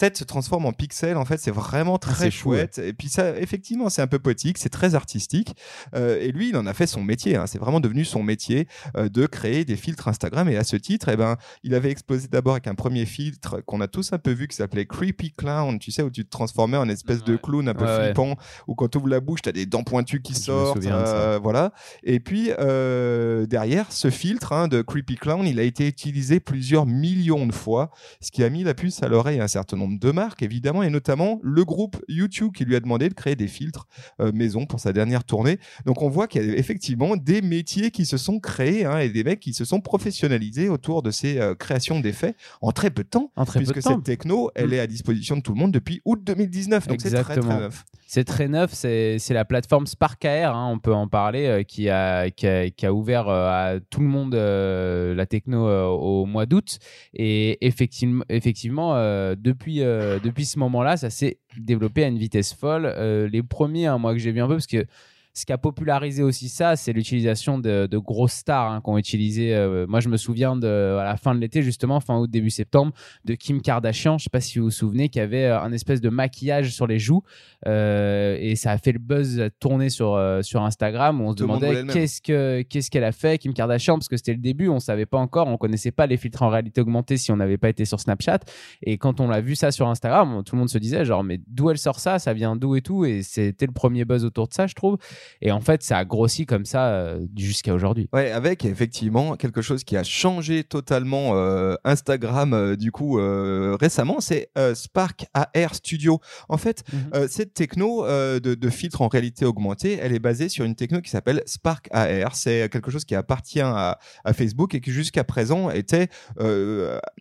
tête 0.02 0.18
se 0.18 0.24
transforme 0.24 0.66
en 0.66 0.74
pixels. 0.74 1.18
En 1.18 1.26
fait, 1.26 1.38
c'est 1.38 1.52
vraiment 1.52 1.98
très 1.98 2.26
c'est 2.26 2.32
fou, 2.32 2.50
chouette. 2.54 2.80
Et 2.80 2.94
puis 2.94 3.08
ça, 3.08 3.38
effectivement, 3.40 3.90
c'est 3.90 4.02
un 4.02 4.08
peu 4.08 4.20
poétique, 4.20 4.58
c'est 4.58 4.70
très 4.70 4.96
artistique. 4.96 5.56
Euh, 5.96 6.20
et 6.20 6.32
lui, 6.32 6.50
il 6.50 6.58
en 6.58 6.66
a 6.66 6.74
fait 6.74 6.88
son 6.88 7.04
métier. 7.04 7.36
hein. 7.36 7.46
C'est 7.48 7.60
vraiment 7.60 7.80
devenu 7.80 8.04
son 8.04 8.24
métier 8.24 8.68
euh, 8.98 9.10
de 9.10 9.26
créer 9.28 9.64
des 9.66 9.76
filtres 9.76 10.08
Instagram. 10.08 10.50
Et 10.50 10.58
à 10.58 10.64
ce 10.64 10.76
titre, 10.76 11.10
eh 11.10 11.16
ben, 11.16 11.38
il 11.64 11.74
avait 11.76 11.92
explosé 11.92 12.28
d'abord 12.28 12.54
avec 12.54 12.68
un 12.68 12.76
premier 12.76 13.06
filtre 13.06 13.62
qu'on 13.66 13.80
a 13.82 13.88
tous 13.88 14.12
un 14.14 14.18
peu 14.20 14.32
vu 14.32 14.48
qui 14.48 14.56
s'appelait 14.56 14.86
Creepy 14.86 15.32
Clown. 15.34 15.78
Tu 15.80 15.92
sais 15.92 16.02
où 16.04 16.10
tu 16.10 16.26
te 16.26 16.30
transformais 16.30 16.78
en 16.78 16.90
espèce 16.90 17.24
de 17.24 17.36
clown 17.38 17.68
un 17.70 17.74
peu 17.74 17.86
Ouais, 17.86 18.06
flippant, 18.06 18.36
où 18.68 18.76
quand 18.76 18.88
tu 18.90 18.98
ouvres 18.98 19.08
la 19.10 19.20
bouche, 19.20 19.42
tu 19.44 19.50
as 19.50 19.54
des 19.54 19.66
dents 19.66 19.84
pointues 19.84 20.22
qui 20.22 20.34
Je 20.34 20.40
me 20.40 20.44
sortent. 20.44 20.78
souviens 20.78 21.00
de 21.00 21.06
ça. 21.06 21.16
euh, 21.16 21.40
voilà. 21.42 21.74
Et 22.04 22.20
puis 22.20 22.52
euh, 22.60 23.46
derrière, 23.46 23.92
ce 23.92 24.10
filtre 24.10 24.54
hein, 24.54 24.68
de 24.68 24.82
Creepy 24.82 25.16
Clown, 25.16 25.46
il 25.46 25.60
a 25.60 25.64
été 25.64 25.88
utilisé 25.88 26.40
plusieurs 26.40 26.86
millions 26.86 27.46
de 27.46 27.54
fois, 27.54 27.92
ce 28.22 28.32
qui 28.32 28.44
a 28.44 28.50
mis 28.50 28.64
la 28.64 28.74
puce 28.74 29.04
à 29.04 29.08
l'oreille 29.08 29.40
à 29.40 29.44
un 29.44 29.48
certain 29.48 29.78
nombre 29.78 29.91
de 30.00 30.12
marques, 30.12 30.44
évidemment, 30.44 30.84
et 30.84 30.90
notamment 30.90 31.40
le 31.44 31.64
groupe 31.66 31.98
YouTube 32.08 32.52
qui 32.54 32.66
lui 32.66 32.76
a 32.76 32.80
demandé 32.80 33.10
de 33.10 33.14
créer 33.14 33.36
des 33.36 33.48
filtres 33.48 33.88
euh, 34.20 34.32
maison 34.32 34.66
pour 34.66 34.80
sa 34.80 34.94
dernière 34.94 35.24
tournée. 35.24 35.60
Donc 35.86 36.02
on 36.02 36.10
voit 36.10 36.28
qu'il 36.28 36.46
y 36.46 36.50
a 36.50 36.58
effectivement 36.58 37.16
des 37.16 37.42
métiers 37.42 37.92
qui 37.92 38.06
se 38.06 38.18
sont 38.18 38.40
créés 38.40 38.86
hein, 38.86 39.00
et 39.00 39.10
des 39.10 39.24
mecs 39.24 39.40
qui 39.40 39.54
se 39.54 39.66
sont 39.66 39.82
professionnalisés 39.82 40.70
autour 40.70 41.02
de 41.02 41.12
ces 41.12 41.38
euh, 41.40 41.56
créations 41.56 42.00
d'effets 42.00 42.36
en 42.62 42.72
très 42.72 42.90
peu 42.90 43.04
de 43.04 43.10
temps. 43.10 43.32
En 43.36 43.46
très 43.46 43.60
peu 43.60 43.66
puisque 43.66 43.78
de 43.78 43.82
temps. 43.82 43.96
cette 43.96 44.04
techno, 44.04 44.52
elle 44.56 44.70
Mm. 44.70 44.74
est 44.74 44.80
à 44.80 44.88
disposition 44.88 45.36
de 45.38 45.42
tout 45.42 45.54
le 45.54 45.60
monde 45.60 45.72
depuis 45.72 46.02
août 46.06 46.20
2019. 46.24 46.88
Donc 46.88 47.02
c'est 47.02 47.10
très, 47.12 47.36
très 47.38 47.60
neuf. 47.60 47.84
C'est 48.08 48.24
très 48.26 48.48
neuf, 48.48 48.74
c'est 48.74 49.20
la 49.30 49.46
plateforme 49.46 49.88
Spark 49.88 50.26
AR, 50.26 50.56
hein, 50.56 50.70
on 50.72 50.80
peut 50.80 50.94
en 50.94 51.08
parler, 51.08 51.46
euh, 51.46 51.64
qui, 51.64 51.90
a, 51.90 52.30
qui, 52.30 52.46
a, 52.46 52.70
qui 52.70 52.86
a 52.86 52.94
ouvert 52.94 53.30
à 53.30 53.76
tout 53.90 54.02
le 54.02 54.08
monde 54.08 54.34
la 54.36 55.26
techno 55.26 55.66
au 55.68 56.26
mois 56.26 56.46
d'août. 56.46 56.80
Et 57.14 57.66
effectivement, 57.66 58.26
effectivement 58.30 58.96
euh, 58.96 59.36
depuis, 59.82 59.84
euh, 59.84 60.20
depuis 60.20 60.46
ce 60.46 60.60
moment-là, 60.60 60.98
ça 60.98 61.10
s'est 61.10 61.40
développé 61.58 62.04
à 62.04 62.08
une 62.08 62.18
vitesse 62.18 62.54
folle. 62.54 62.86
Euh, 62.86 63.28
les 63.28 63.44
premiers, 63.44 63.88
hein, 63.88 63.98
moi 63.98 64.14
que 64.14 64.20
j'ai 64.20 64.32
vu 64.32 64.42
un 64.42 64.48
peu, 64.48 64.56
parce 64.56 64.68
que 64.68 64.86
ce 65.34 65.46
qui 65.46 65.54
a 65.54 65.58
popularisé 65.58 66.24
aussi 66.24 66.50
ça, 66.50 66.76
c'est 66.76 66.94
l'utilisation 66.94 67.58
de, 67.58 67.88
de 67.90 67.98
grosses 67.98 68.34
stars 68.34 68.72
hein, 68.72 68.82
qui 68.84 68.90
ont 68.90 68.98
utilisé. 68.98 69.56
euh, 69.56 69.86
moi, 69.88 70.00
je 70.00 70.10
me 70.10 70.18
souviens 70.18 70.56
de 70.56 70.98
à 71.00 71.04
la 71.04 71.18
fin 71.18 71.34
de 71.34 71.40
l'été, 71.40 71.62
justement, 71.64 72.00
fin 72.00 72.18
août, 72.18 72.30
début 72.30 72.50
septembre, 72.50 72.94
de 73.26 73.36
Kim 73.36 73.62
Kardashian. 73.62 74.18
Je 74.18 74.26
sais 74.26 74.30
pas 74.30 74.42
si 74.42 74.60
vous 74.60 74.66
vous 74.66 74.72
souvenez, 74.72 75.10
qui 75.10 75.20
avait 75.20 75.46
euh, 75.46 75.62
un 75.62 75.72
espèce 75.72 76.02
de 76.02 76.10
maquillage 76.10 76.74
sur 76.74 76.88
les 76.88 77.00
joues 77.00 77.24
euh, 77.68 78.38
et 78.40 78.56
ça 78.56 78.72
a 78.72 78.78
fait 78.78 78.92
le 78.92 79.00
buzz 79.00 79.50
tourner 79.60 79.90
sur 79.90 80.16
euh, 80.16 80.42
sur 80.42 80.64
Instagram. 80.64 81.22
Où 81.22 81.26
on 81.26 81.32
se 81.32 81.38
Tout 81.38 81.44
demandait 81.44 81.86
qu'est-ce 81.92 82.22
que 82.22 82.62
qu'est-ce 82.64 82.92
qu'elle 82.92 83.04
a 83.04 83.12
fait, 83.12 83.38
Kim 83.38 83.54
Kardashian, 83.54 83.96
parce 83.96 84.08
que 84.08 84.18
c'était 84.18 84.34
le 84.34 84.40
début, 84.40 84.68
on 84.68 84.80
savait 84.80 85.06
pas 85.06 85.18
encore, 85.18 85.48
on 85.48 85.58
connaissait 85.58 85.92
pas 85.92 86.08
les 86.08 86.18
filtres 86.18 86.42
en 86.42 86.50
réalité 86.50 86.82
augmentée 86.82 87.18
si 87.18 87.32
on 87.32 87.38
n'avait 87.38 87.58
pas 87.58 87.70
été 87.70 87.86
sur 87.86 88.00
Snapchat. 88.00 88.40
Et 88.84 88.98
quand 88.98 89.20
on 89.20 89.28
l'a 89.28 89.42
vu 89.42 89.56
ça 89.56 89.72
sur 89.72 89.88
Instagram, 89.88 90.44
tout 90.44 90.56
le 90.56 90.60
monde 90.60 90.70
se 90.70 90.78
disait 90.78 91.06
genre 91.06 91.24
mais 91.24 91.40
d'où 91.48 91.70
elle 91.70 91.78
sort 91.78 92.00
ça, 92.00 92.20
ça 92.20 92.34
vient 92.34 92.56
d'où 92.56 92.76
et 92.76 92.82
tout? 92.82 93.06
Et 93.06 93.22
c'était 93.24 93.66
le 93.66 93.72
premier 93.72 94.06
buzz 94.06 94.26
autour 94.26 94.48
de 94.48 94.54
ça, 94.54 94.68
je 94.68 94.74
trouve. 94.74 94.98
Et 95.42 95.52
en 95.52 95.62
fait, 95.62 95.84
ça 95.84 95.98
a 95.98 96.06
grossi 96.06 96.46
comme 96.46 96.66
ça 96.66 96.90
euh, 96.90 97.20
jusqu'à 97.36 97.74
aujourd'hui. 97.74 98.08
Ouais, 98.14 98.32
avec 98.32 98.66
effectivement 98.66 99.36
quelque 99.36 99.62
chose 99.62 99.84
qui 99.84 99.98
a 99.98 100.04
changé 100.04 100.64
totalement 100.64 101.32
euh, 101.36 101.76
Instagram 101.84 102.54
euh, 102.54 102.76
du 102.76 102.92
coup 102.92 103.20
euh, 103.20 103.76
récemment, 103.80 104.20
c'est 104.20 104.50
Spark 104.74 105.26
AR 105.34 105.76
Studio. 105.76 106.20
En 106.50 106.58
fait, 106.58 106.84
Mhm. 106.92 107.28
cette 107.28 107.54
techno 107.54 108.06
de, 108.06 108.40
de 108.40 108.70
filtre 108.70 109.02
en 109.02 109.08
réalité 109.08 109.46
augmentée, 109.46 110.00
elle 110.02 110.14
est 110.14 110.20
basée 110.20 110.50
sur 110.50 110.66
une 110.66 110.76
techno 110.76 111.02
qui 111.02 111.10
s'appelle 111.10 111.44
Spark 111.46 111.88
AR. 111.92 112.36
C'est 112.36 112.70
quelque 112.72 112.92
chose 112.92 113.06
qui 113.06 113.16
appartient 113.16 113.62
à, 113.62 114.00
à 114.26 114.34
Facebook 114.34 114.74
et 114.76 114.82
qui 114.82 114.92
jusqu'à 114.92 115.24
présent 115.24 115.70
était 115.70 116.08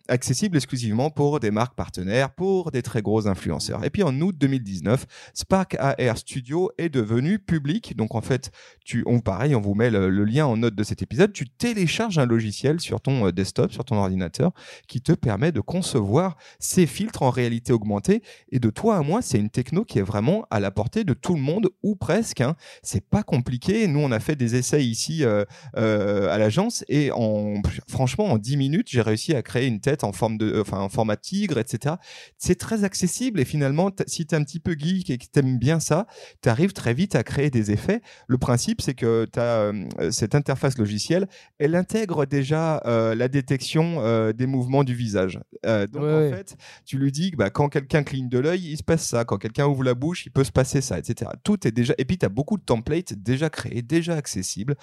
accessible 0.09 0.57
exclusivement 0.57 1.11
pour 1.11 1.41
des 1.41 1.51
marques 1.51 1.75
partenaires, 1.75 2.31
pour 2.31 2.71
des 2.71 2.83
très 2.83 3.03
gros 3.03 3.27
influenceurs. 3.29 3.85
Et 3.85 3.91
puis 3.91 4.03
en 4.03 4.19
août 4.21 4.35
2019, 4.39 5.07
Spark 5.35 5.77
AR 5.79 6.19
Studio 6.19 6.71
est 6.79 6.89
devenu 6.89 7.39
public 7.39 7.90
Donc 7.95 8.15
en 8.15 8.21
fait, 8.21 8.51
tu, 8.85 9.03
on, 9.07 9.21
pareil, 9.21 9.55
on 9.55 9.61
vous 9.61 9.75
met 9.75 9.91
le, 9.91 10.09
lien 10.25 10.47
en 10.47 10.57
note 10.57 10.75
de 10.75 10.83
cet 10.83 11.03
épisode. 11.03 11.33
Tu 11.33 11.49
télécharges 11.49 12.19
un 12.19 12.27
logiciel 12.27 12.81
sur 12.81 13.01
ton 13.01 13.27
euh, 13.27 13.33
desktop, 13.33 13.73
sur 13.73 13.85
ton 13.85 13.97
ordinateur, 13.97 14.53
qui 14.89 15.01
te 15.01 15.13
permet 15.13 15.53
de 15.53 15.61
concevoir 15.61 16.37
ces 16.59 16.87
filtres 16.87 17.23
en 17.23 17.31
réalité 17.31 17.73
augmentée. 17.73 18.23
Et 18.51 18.59
de 18.59 18.71
toi 18.71 18.97
à 18.97 19.03
moi, 19.03 19.23
c'est 19.23 19.39
une 19.39 19.51
techno 19.51 19.85
qui 19.85 19.99
est 19.99 20.03
vraiment 20.03 20.47
à 20.51 20.61
la 20.61 20.71
portée 20.71 21.05
de 21.05 21.15
tout 21.15 21.35
le 21.35 21.41
monde 21.41 21.71
ou 21.83 21.97
presque. 21.97 22.41
Hein. 22.41 22.57
C'est 22.83 23.05
pas 23.05 23.23
compliqué. 23.23 23.87
Nous, 23.87 24.01
on 24.01 24.13
a 24.13 24.21
fait 24.21 24.37
des 24.37 24.57
essais 24.57 24.85
ici 24.85 25.25
euh, 25.25 25.45
euh, 25.77 26.33
à 26.33 26.39
l'agence 26.39 26.85
et 26.89 27.11
en, 27.13 27.61
franchement, 27.89 28.27
en 28.27 28.39
10 28.39 28.57
minutes, 28.57 28.89
j'ai 28.91 29.03
réussi 29.03 29.35
à 29.35 29.43
créer 29.43 29.67
une 29.67 29.81
tête 29.81 30.05
en 30.05 30.13
forme 30.13 30.39
de, 30.39 30.61
enfin, 30.61 30.81
en 30.81 30.89
format 30.89 31.17
tigre, 31.17 31.59
etc. 31.59 31.97
C'est 32.39 32.59
très 32.59 32.85
accessible 32.85 33.41
et 33.41 33.45
finalement, 33.45 33.91
si 34.07 34.27
tu 34.27 34.35
es 34.35 34.39
un 34.39 34.45
petit 34.45 34.61
peu 34.61 34.77
geek 34.79 35.11
et 35.11 35.19
que 35.19 35.25
tu 35.33 35.39
aimes 35.39 35.59
bien 35.59 35.81
ça, 35.81 36.07
tu 36.43 36.49
arrives 36.49 36.73
très 36.73 36.95
vite 36.95 37.15
à 37.15 37.23
créer 37.23 37.51
des 37.51 37.71
effets. 37.71 37.80
Le 38.27 38.39
principe, 38.39 38.81
c'est 38.81 38.95
que 38.95 39.27
as 39.37 39.41
euh, 39.41 40.11
cette 40.11 40.35
interface 40.35 40.79
logicielle, 40.79 41.29
elle 41.59 41.75
intègre 41.75 42.27
déjà 42.27 42.83
euh, 42.87 43.15
la 43.15 43.29
détection 43.29 43.97
euh, 43.99 44.33
des 44.33 44.47
mouvements 44.47 44.85
du 44.85 44.95
visage. 44.95 45.41
donc 45.65 46.03
en 46.03 46.31
fait, 46.31 46.57
tu 46.85 46.99
lui 46.99 47.13
dis 47.13 47.31
que 47.33 47.37
bah, 47.37 47.51
quand 47.51 47.69
quelqu'un 47.69 48.03
cligne 48.03 48.29
de 48.29 48.39
l'œil, 48.39 48.71
il 48.73 48.77
se 48.77 48.83
passe 48.83 49.07
ça. 49.07 49.25
Quand 49.25 49.39
quelqu'un 49.39 49.67
ouvre 49.67 49.85
la 49.85 49.95
bouche, 49.95 50.27
il 50.27 50.31
peut 50.31 50.45
se 50.45 50.53
passer 50.53 50.81
ça, 50.81 50.99
etc. 50.99 51.31
Tout 51.43 51.67
est 51.67 51.73
déjà. 51.73 51.95
Et 51.99 52.05
puis, 52.05 52.19
tu 52.19 52.27
as 52.27 52.31
beaucoup 52.31 52.57
de 52.57 52.63
templates 52.63 53.15
déjà 53.15 53.51
créés, 53.51 53.83
déjà 53.83 54.15
accessibles 54.15 54.77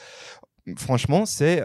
franchement, 0.75 1.25
c'est 1.25 1.63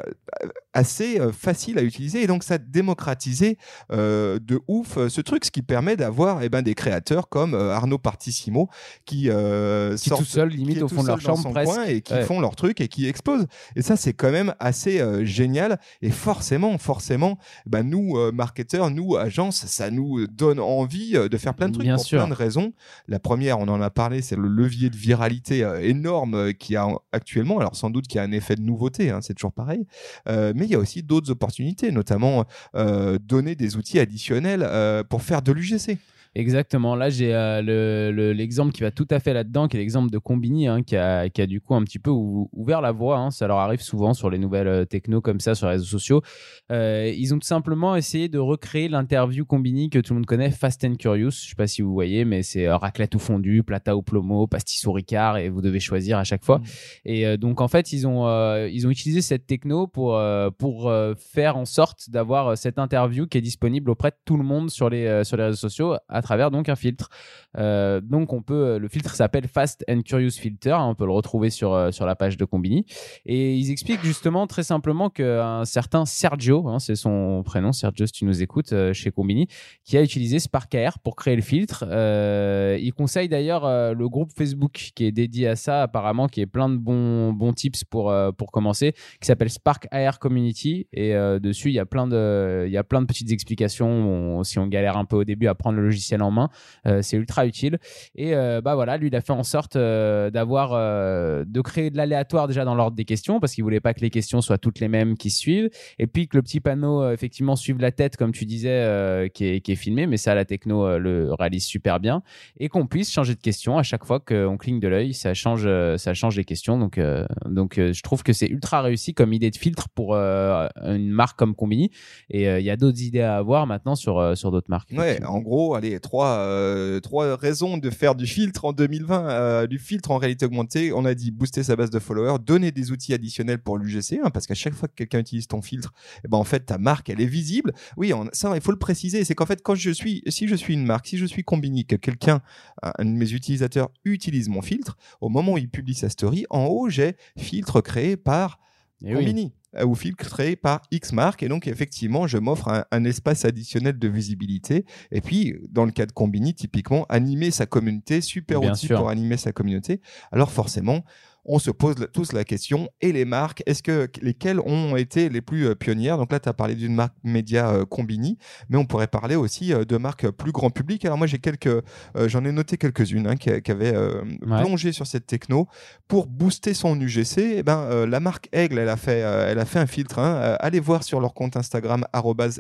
assez 0.75 1.21
euh, 1.21 1.33
facile 1.33 1.79
à 1.79 1.83
utiliser 1.83 2.23
et 2.23 2.27
donc 2.27 2.45
ça 2.45 2.55
a 2.55 2.59
démocratisé 2.59 3.59
euh, 3.93 4.39
de 4.39 4.61
ouf 4.69 4.97
euh, 4.97 5.09
ce 5.09 5.21
truc, 5.21 5.45
ce 5.45 5.51
qui 5.51 5.63
permet 5.63 5.97
d'avoir 5.97 6.43
eh 6.43 6.49
ben, 6.49 6.63
des 6.63 6.75
créateurs 6.75 7.29
comme 7.29 7.55
Arnaud 7.55 7.99
Partissimo 7.99 8.69
qui, 9.05 9.29
qui 9.29 10.11
tout 10.11 10.25
seul 10.25 10.49
limite 10.49 10.83
au 10.83 10.89
fond 10.89 11.03
de 11.03 11.09
leur 11.09 11.21
chambre 11.21 11.51
presque. 11.51 11.79
et 11.87 12.01
qui 12.01 12.21
font 12.23 12.41
leur 12.41 12.57
truc 12.57 12.81
et 12.81 12.89
qui 12.89 13.07
explosent. 13.07 13.47
Et 13.77 13.83
ça 13.83 13.97
c'est 13.97 14.13
quand 14.13 14.31
même 14.31 14.55
assez 14.59 15.03
génial 15.25 15.79
et 16.01 16.11
forcément 16.11 16.77
forcément 16.79 17.39
ben, 17.67 17.83
nous 17.83 18.17
marketeurs 18.33 18.91
nous 18.91 19.17
agences 19.17 19.67
ça 19.67 19.91
nous 19.91 20.27
donne 20.27 20.61
envie 20.61 21.13
de 21.13 21.37
faire 21.37 21.55
plein 21.55 21.69
de 21.69 21.75
trucs 21.75 21.89
pour 21.89 22.09
plein 22.09 22.29
de 22.29 22.35
raisons. 22.35 22.73
La 23.09 23.19
première 23.19 23.59
on 23.59 23.69
en 23.69 23.81
a 23.81 23.91
parlé 23.91 24.23
c'est 24.23 24.37
le 24.37 24.49
levier 24.49 24.91
de 24.91 24.97
viralité 24.97 25.69
énorme 25.83 26.55
qu'il 26.55 26.75
y 26.75 26.77
a 26.77 26.89
actuellement 27.13 27.59
alors 27.59 27.77
sans 27.77 27.91
doute 27.91 28.07
qu'il 28.07 28.17
y 28.17 28.21
a 28.21 28.25
un 28.25 28.33
effet 28.33 28.57
de 28.57 28.63
hein, 29.01 29.21
c'est 29.23 29.35
toujours 29.35 29.53
pareil 29.53 29.87
mais 30.27 30.65
il 30.65 30.71
y 30.71 30.75
a 30.75 30.79
aussi 30.79 31.03
d'autres 31.03 31.31
opportunités, 31.31 31.91
notamment 31.91 32.45
euh, 32.75 33.19
donner 33.19 33.55
des 33.55 33.77
outils 33.77 33.99
additionnels 33.99 34.63
euh, 34.65 35.03
pour 35.03 35.23
faire 35.23 35.43
de 35.43 35.53
l'UGC. 35.53 35.99
Exactement. 36.35 36.97
Là, 36.97 37.11
j'ai 37.11 37.35
euh, 37.35 38.33
l'exemple 38.33 38.73
qui 38.73 38.81
va 38.83 38.91
tout 38.91 39.07
à 39.11 39.21
fait 39.21 39.35
là-dedans, 39.35 39.69
qui 39.69 39.77
est 39.77 39.81
l'exemple 39.81 40.11
de 40.11 40.17
Combini, 40.17 40.67
hein, 40.67 40.83
qui, 40.83 40.97
a, 40.97 41.29
qui, 41.29 41.43
a, 41.43 41.47
du 41.47 41.61
coup 41.61 41.75
un 41.75 41.83
petit 41.85 41.99
peu 41.99 42.11
ouvert 42.11 42.81
la 42.81 42.91
voie. 42.91 43.19
Hein. 43.19 43.31
Ça 43.31 43.47
leur 43.47 43.59
arrive 43.59 43.83
souvent 43.83 44.15
sur 44.15 44.31
les 44.31 44.39
nouvelles 44.39 44.67
euh, 44.67 44.85
techno 44.87 45.21
comme 45.21 45.41
ça, 45.41 45.55
sur 45.55 45.67
les 45.67 45.75
réseaux 45.75 45.85
sociaux. 45.85 46.23
Euh, 46.71 47.13
ils 47.15 47.35
ont 47.35 47.39
tout 47.39 47.47
simplement 47.47 47.97
essayé 47.97 48.31
de 48.31 48.39
recréer 48.39 48.89
l'interview 48.89 49.45
Combini 49.45 49.91
que 49.91 49.99
tout 49.99 50.15
le 50.15 50.21
monde 50.21 50.27
connaît, 50.27 50.51
Fast 50.51 50.83
and 50.85 50.95
Curious. 50.95 51.33
Je 51.33 51.49
sais 51.51 51.55
pas 51.55 51.67
si 51.67 51.83
vous 51.83 51.93
voyez, 51.93 52.25
mais 52.25 52.43
c'est 52.43 52.67
raclette 52.71 53.15
ou 53.15 53.19
fondu, 53.19 53.63
plata 53.63 53.95
ou 53.95 54.01
plomo, 54.01 54.47
pastis 54.47 54.87
ou 54.87 54.93
ricard, 54.93 55.37
et 55.37 55.51
vous 55.51 55.61
devez 55.61 55.81
choisir 55.81 56.17
à 56.17 56.25
chaque 56.25 56.45
fois. 56.45 56.61
Mmh. 56.61 56.65
Et 57.05 57.37
donc, 57.37 57.61
en 57.61 57.69
fait, 57.69 57.93
ils 57.93 58.07
ont, 58.07 58.27
ils 58.67 58.87
ont 58.87 58.91
utilisé 58.91 59.21
cette 59.21 59.47
techno 59.47 59.87
pour, 59.87 60.21
pour 60.59 60.93
faire 61.19 61.57
en 61.57 61.67
sorte 61.67 62.09
d'avoir 62.09 62.57
cette 62.57 62.79
interview 62.79 63.27
qui 63.27 63.39
est 63.39 63.43
disponible 63.43 63.91
auprès 63.91 64.11
de 64.11 64.17
tout 64.25 64.39
le 64.39 64.45
monde 64.45 64.71
sur 64.71 64.89
les, 64.89 65.25
sur 65.25 65.37
les 65.37 65.45
réseaux 65.45 65.57
sociaux 65.57 65.97
travers 66.23 66.51
donc 66.51 66.69
un 66.69 66.77
filtre. 66.77 67.11
Euh, 67.59 68.01
donc 68.01 68.33
on 68.33 68.43
peut, 68.43 68.79
le 68.79 68.89
filtre 68.89 69.15
s'appelle 69.15 69.47
Fast 69.47 69.85
and 69.89 70.03
Curious 70.03 70.31
Filter, 70.31 70.73
hein, 70.73 70.87
on 70.89 70.95
peut 70.95 71.05
le 71.05 71.13
retrouver 71.13 71.51
sur, 71.51 71.75
euh, 71.75 71.91
sur 71.91 72.07
la 72.07 72.17
page 72.17 72.37
de 72.37 72.45
Combini. 72.45 72.87
Et 73.27 73.55
ils 73.55 73.71
expliquent 73.71 74.05
justement 74.05 74.47
très 74.47 74.63
simplement 74.63 75.11
qu'un 75.11 75.65
certain 75.65 76.05
Sergio, 76.05 76.69
hein, 76.69 76.79
c'est 76.79 76.95
son 76.95 77.43
prénom, 77.45 77.73
Sergio 77.73 78.07
si 78.07 78.13
tu 78.13 78.25
nous 78.25 78.43
écoutes, 78.43 78.73
euh, 78.73 78.93
chez 78.93 79.11
Combini, 79.11 79.49
qui 79.85 79.97
a 79.97 80.03
utilisé 80.03 80.39
Spark 80.39 80.75
AR 80.75 80.99
pour 80.99 81.17
créer 81.17 81.37
le 81.37 81.43
filtre. 81.43 81.85
il 81.85 82.93
conseille 82.93 83.29
d'ailleurs 83.29 83.65
le 83.95 84.09
groupe 84.09 84.31
Facebook 84.37 84.91
qui 84.95 85.05
est 85.05 85.13
dédié 85.13 85.49
à 85.49 85.57
ça 85.57 85.83
apparemment, 85.83 86.27
qui 86.27 86.41
est 86.41 86.47
plein 86.47 86.69
de 86.69 86.77
bons, 86.77 87.33
bons 87.33 87.53
tips 87.53 87.85
pour, 87.85 88.15
pour 88.37 88.51
commencer, 88.51 88.93
qui 89.21 89.27
s'appelle 89.27 89.51
Spark 89.51 89.87
AR 89.91 90.19
Community. 90.19 90.87
Et 90.93 91.15
dessus, 91.41 91.69
il 91.69 91.75
y, 91.75 91.79
a 91.79 91.87
plein 91.87 92.07
de, 92.07 92.65
il 92.67 92.73
y 92.73 92.77
a 92.77 92.85
plein 92.85 93.01
de 93.01 93.07
petites 93.07 93.31
explications. 93.31 94.43
si 94.45 94.59
on 94.59 94.67
galère 94.67 94.97
un 94.97 95.05
peu 95.05 95.17
au 95.17 95.25
début 95.25 95.47
à 95.47 95.55
prendre 95.55 95.77
le 95.77 95.85
logiciel 95.85 96.12
en 96.21 96.31
main. 96.31 96.51
Euh, 96.87 97.01
c'est 97.03 97.17
ultra 97.17 97.47
utile. 97.47 97.79
Et 98.15 98.35
euh, 98.35 98.61
bah 98.61 98.75
voilà, 98.75 98.97
lui, 98.97 99.09
il 99.09 99.17
a 99.17 99.21
fait 99.21 99.33
en 99.33 99.43
sorte 99.43 99.77
euh, 99.77 100.31
d'avoir, 100.31 100.71
de 100.73 101.61
créer 101.61 101.91
de 101.91 101.97
l'aléatoire 101.97 102.49
déjà 102.49 102.65
dans 102.65 102.75
l'ordre 102.75 102.97
des 102.97 103.05
questions 103.05 103.41
parce 103.41 103.55
qu'il 103.55 103.65
voulait 103.65 103.81
pas 103.81 103.95
que 103.95 104.01
les 104.01 104.11
questions 104.11 104.41
soient 104.41 104.59
toutes 104.59 104.81
les 104.81 104.89
mêmes 104.89 105.17
qui 105.17 105.31
suivent. 105.31 105.71
Et 105.99 106.07
puis 106.07 106.29
que 106.29 106.37
le 106.37 106.43
petit 106.43 106.61
panneau, 106.61 107.11
effectivement, 107.11 107.57
suive 107.57 107.79
la 107.79 107.93
tête, 107.93 108.17
comme 108.17 108.33
tu 108.33 108.45
disais, 108.45 109.31
qui, 109.33 109.47
est, 109.47 109.61
qui 109.61 109.73
est 109.73 109.77
filmé. 109.77 110.07
Mais 110.07 110.17
ça, 110.17 110.35
la 110.35 110.45
techno 110.45 110.99
le 110.99 111.33
réalise 111.35 111.65
super 111.65 112.01
bien. 112.01 112.23
Et 112.59 112.69
qu'on 112.69 112.87
puisse 112.87 113.11
changer 113.13 113.35
de 113.35 113.41
question 113.41 113.79
à 113.79 113.83
chaque 113.83 114.05
fois 114.05 114.21
qu'on 114.21 114.57
cligne 114.57 114.81
de 114.81 114.89
l'œil. 114.89 115.15
Ça 115.15 115.35
change, 115.35 115.69
ça 115.97 116.15
change 116.15 116.37
les 116.37 116.45
questions. 116.45 116.79
Donc, 116.79 117.01
donc 117.47 117.77
je 117.77 118.03
trouve 118.03 118.23
que 118.23 118.33
c'est 118.33 118.49
ultra 118.49 118.83
réussi 118.83 119.15
comme 119.15 119.33
idée 119.33 119.51
de 119.51 119.57
filtre 119.57 119.89
pour 119.95 120.15
une 120.15 121.11
marque 121.11 121.39
comme 121.39 121.55
Combini. 121.55 121.91
Et 122.31 122.45
il 122.45 122.65
y 122.65 122.71
a 122.71 122.77
d'autres 122.77 123.03
idées 123.03 123.21
à 123.21 123.37
avoir 123.37 123.67
maintenant 123.67 123.95
sur, 123.95 124.37
sur 124.37 124.51
d'autres 124.51 124.71
marques. 124.71 124.91
Ouais, 124.93 125.23
en 125.25 125.41
gros, 125.41 125.75
allez, 125.75 125.99
trois, 126.03 126.37
euh, 126.37 127.01
trois 127.01 127.37
raisons 127.37 127.79
de 127.79 127.89
faire 127.89 128.15
du 128.15 128.27
filtre 128.27 128.67
en 128.67 128.73
2020, 128.73 129.31
euh, 129.31 129.67
du 129.67 129.79
filtre 129.79 130.11
en 130.11 130.19
réalité 130.19 130.45
augmentée. 130.45 130.93
On 130.93 131.05
a 131.07 131.15
dit 131.15 131.31
booster 131.31 131.63
sa 131.63 131.77
base 131.77 131.91
de 131.91 131.99
followers, 131.99 132.39
donner 132.45 132.71
des 132.71 132.93
outils 132.93 133.15
additionnels 133.15 133.63
pour 133.63 133.79
l'UGC, 133.79 134.21
hein, 134.23 134.31
parce 134.31 134.47
qu'à 134.47 134.55
chaque 134.55 134.75
fois 134.75 134.89
que 134.89 134.95
quelqu'un 134.95 135.21
utilise 135.21 135.47
ton 135.47 135.63
filtre, 135.63 135.93
eh 136.25 136.29
ben 136.29 136.37
en 136.37 136.45
fait 136.45 136.61
ta 136.61 136.77
marque 136.77 137.09
elle 137.09 137.21
est 137.21 137.27
visible. 137.27 137.73
Oui, 137.97 138.13
ça 138.33 138.53
il 138.55 138.61
faut 138.61 138.73
le 138.73 138.79
préciser, 138.79 139.25
c'est 139.25 139.35
qu'en 139.35 139.47
fait 139.47 139.63
quand 139.63 139.75
je 139.75 139.91
suis, 139.91 140.23
si 140.27 140.49
je 140.49 140.55
suis 140.55 140.75
une 140.75 140.85
marque, 140.85 141.07
si 141.07 141.17
je 141.17 141.27
suis 141.27 141.45
Combini, 141.45 141.87
que 141.87 141.97
quelqu'un, 141.97 142.43
un 142.83 143.05
de 143.05 143.11
mes 143.11 143.33
utilisateurs 143.33 143.91
utilise 144.05 144.49
mon 144.49 144.61
filtre, 144.61 144.99
au 145.21 145.31
moment 145.31 145.53
où 145.53 145.59
il 145.59 145.71
publie 145.71 145.95
sa 145.95 146.11
story, 146.11 146.45
en 146.51 146.67
haut 146.67 146.91
j'ai 146.91 147.17
filtre 147.39 147.81
créé 147.81 148.17
par 148.17 148.59
eh 149.05 149.15
Combini. 149.15 149.53
Ou 149.85 149.95
filtré 149.95 150.57
par 150.57 150.83
X 150.91 151.13
marque. 151.13 151.43
Et 151.43 151.49
donc, 151.49 151.67
effectivement, 151.67 152.27
je 152.27 152.39
m'offre 152.39 152.85
un, 152.91 153.05
espace 153.05 153.45
additionnel 153.45 153.99
de 153.99 154.09
visibilité. 154.09 154.85
Et 155.11 155.21
puis, 155.21 155.57
dans 155.71 155.85
le 155.85 155.93
cas 155.93 156.07
de 156.07 156.13
Combini, 156.13 156.55
typiquement, 156.55 157.07
animer 157.09 157.51
sa 157.51 157.67
communauté, 157.67 158.21
super 158.21 158.63
outil 158.63 158.89
pour 158.89 159.09
animer 159.09 159.37
sa 159.37 159.53
communauté. 159.53 160.01
Alors, 160.31 160.51
forcément, 160.51 161.05
on 161.45 161.59
se 161.59 161.71
pose 161.71 161.97
tous 162.13 162.33
la 162.33 162.45
question 162.45 162.89
et 163.01 163.13
les 163.13 163.25
marques, 163.25 163.63
est-ce 163.67 163.83
que 163.83 164.09
lesquelles 164.21 164.61
ont 164.61 164.97
été 164.97 165.29
les 165.29 165.41
plus 165.41 165.67
euh, 165.67 165.75
pionnières? 165.75 166.17
Donc 166.17 166.31
là, 166.33 166.39
tu 166.39 166.49
as 166.49 166.53
parlé 166.53 166.75
d'une 166.75 166.95
marque 166.95 167.15
média 167.25 167.71
euh, 167.71 167.85
Combini, 167.85 168.39
mais 168.69 168.77
on 168.77 168.85
pourrait 168.85 169.09
parler 169.09 169.35
aussi 169.35 169.73
euh, 169.73 169.85
de 169.85 169.97
marques 169.97 170.31
plus 170.31 170.53
grand 170.53 170.71
public. 170.71 171.05
Alors 171.05 171.19
moi, 171.19 171.27
j'ai 171.27 171.39
quelques, 171.39 171.83
j'en 172.15 172.45
ai 172.45 172.53
noté 172.53 172.77
quelques-unes 172.77 173.27
hein, 173.27 173.37
qui, 173.37 173.51
avaient 173.71 173.95
plongé 174.41 174.93
sur 174.93 175.07
cette 175.07 175.27
techno 175.27 175.67
pour 176.09 176.27
booster 176.27 176.75
son 176.75 177.01
UGC. 177.01 177.39
Et 177.39 177.59
eh 177.59 177.63
ben, 177.63 178.07
la 178.07 178.21
marque 178.21 178.49
Aigle, 178.53 178.79
elle 178.79 178.89
a 178.89 178.97
fait, 178.97 179.19
elle 179.19 179.59
a 179.59 179.65
fait 179.65 179.79
un 179.79 179.87
filtre. 179.87 180.19
Hein. 180.19 180.57
allez 180.61 180.81
voir 180.81 181.03
sur 181.03 181.21
leur 181.21 181.35
compte 181.35 181.57
Instagram 181.57 182.05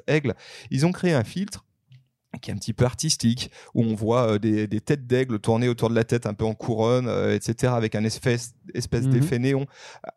@aigle. 0.06 0.34
Ils 0.70 0.86
ont 0.86 0.92
créé 0.92 1.12
un 1.12 1.24
filtre 1.24 1.64
qui 2.40 2.50
est 2.50 2.54
un 2.54 2.56
petit 2.56 2.72
peu 2.72 2.84
artistique, 2.84 3.50
où 3.74 3.82
on 3.82 3.94
voit 3.94 4.32
euh, 4.32 4.38
des, 4.38 4.66
des, 4.66 4.80
têtes 4.80 5.06
d'aigle 5.06 5.38
tourner 5.38 5.68
autour 5.68 5.90
de 5.90 5.94
la 5.94 6.04
tête 6.04 6.26
un 6.26 6.34
peu 6.34 6.44
en 6.44 6.54
couronne, 6.54 7.06
euh, 7.08 7.34
etc., 7.34 7.72
avec 7.76 7.94
un 7.94 8.04
espèce, 8.04 8.54
espèce 8.74 9.04
mhm. 9.04 9.12
d'effet 9.12 9.38
néon, 9.38 9.66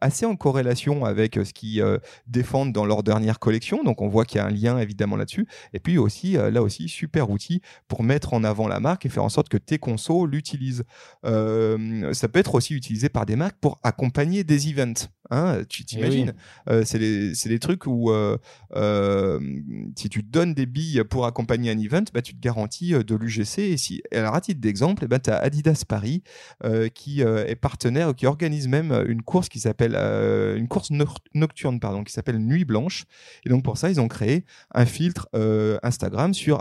assez 0.01 0.25
en 0.25 0.36
corrélation 0.36 1.05
avec 1.05 1.38
euh, 1.38 1.43
ce 1.43 1.53
qu'ils 1.53 1.84
défendent 2.27 2.72
dans 2.72 2.86
leur 2.86 3.03
dernière 3.03 3.39
collection. 3.39 3.84
Donc 3.84 4.01
on 4.01 4.07
voit 4.07 4.25
qu'il 4.25 4.38
y 4.38 4.41
a 4.41 4.45
un 4.45 4.51
lien 4.51 4.79
évidemment 4.79 5.17
là-dessus. 5.17 5.48
Et 5.74 5.79
puis 5.79 5.98
aussi, 5.98 6.34
là 6.34 6.62
aussi, 6.62 6.88
super 6.88 7.29
outil 7.29 7.62
pour 7.88 8.03
mettre 8.03 8.34
en 8.34 8.43
avant 8.43 8.67
la 8.67 8.79
marque 8.79 9.05
et 9.05 9.10
faire 9.10 9.24
en 9.24 9.29
sorte 9.29 9.50
que 9.50 9.57
tes 9.57 9.77
consos 9.77 10.25
l'utilisent. 10.25 10.84
ça 11.24 12.27
peut 12.27 12.39
être 12.39 12.55
aussi 12.55 12.74
utilisé 12.74 13.10
par 13.10 13.25
des 13.25 13.36
marques 13.36 13.57
pour 13.60 13.79
accompagner 13.84 14.43
des 14.43 14.69
events. 14.69 15.10
Hein, 15.31 15.63
tu 15.67 15.81
eh 15.81 15.86
t'imagines 15.86 16.34
C'est 16.84 17.00
des, 17.00 17.60
trucs 17.60 17.88
où 17.88 18.12
si 19.95 20.10
tu 20.10 20.24
donnes 20.24 20.53
des 20.53 20.65
billes 20.65 21.03
pour 21.10 21.25
accompagner 21.25 21.72
un 21.72 21.79
event, 21.79 22.04
bah, 22.13 22.21
tu 22.21 22.35
te 22.35 22.39
garantis 22.39 22.93
euh, 22.93 23.03
de 23.03 23.15
l'UGC. 23.15 23.59
Et 23.59 23.77
si, 23.77 24.01
alors 24.12 24.35
à 24.35 24.41
titre 24.41 24.62
d'exemple, 24.62 25.03
eh 25.05 25.07
ben, 25.07 25.19
tu 25.19 25.29
as 25.29 25.38
Adidas 25.38 25.83
Paris 25.88 26.24
euh, 26.63 26.89
qui 26.89 27.24
euh, 27.24 27.45
est 27.45 27.55
partenaire, 27.55 28.15
qui 28.15 28.25
organise 28.25 28.67
même 28.67 29.05
une 29.07 29.21
course 29.21 29.50
qui 29.50 29.59
s'appelle 29.59 29.95
une 29.95 30.67
course 30.67 30.89
nocturne 31.33 31.79
pardon, 31.79 32.03
qui 32.03 32.13
s'appelle 32.13 32.39
Nuit 32.39 32.65
Blanche. 32.65 33.05
Et 33.45 33.50
donc 33.50 33.63
pour 33.63 33.77
ça, 33.77 33.89
ils 33.89 34.00
ont 34.00 34.07
créé 34.07 34.45
un 34.74 34.85
filtre 34.85 35.27
Instagram 35.83 36.33
sur 36.33 36.59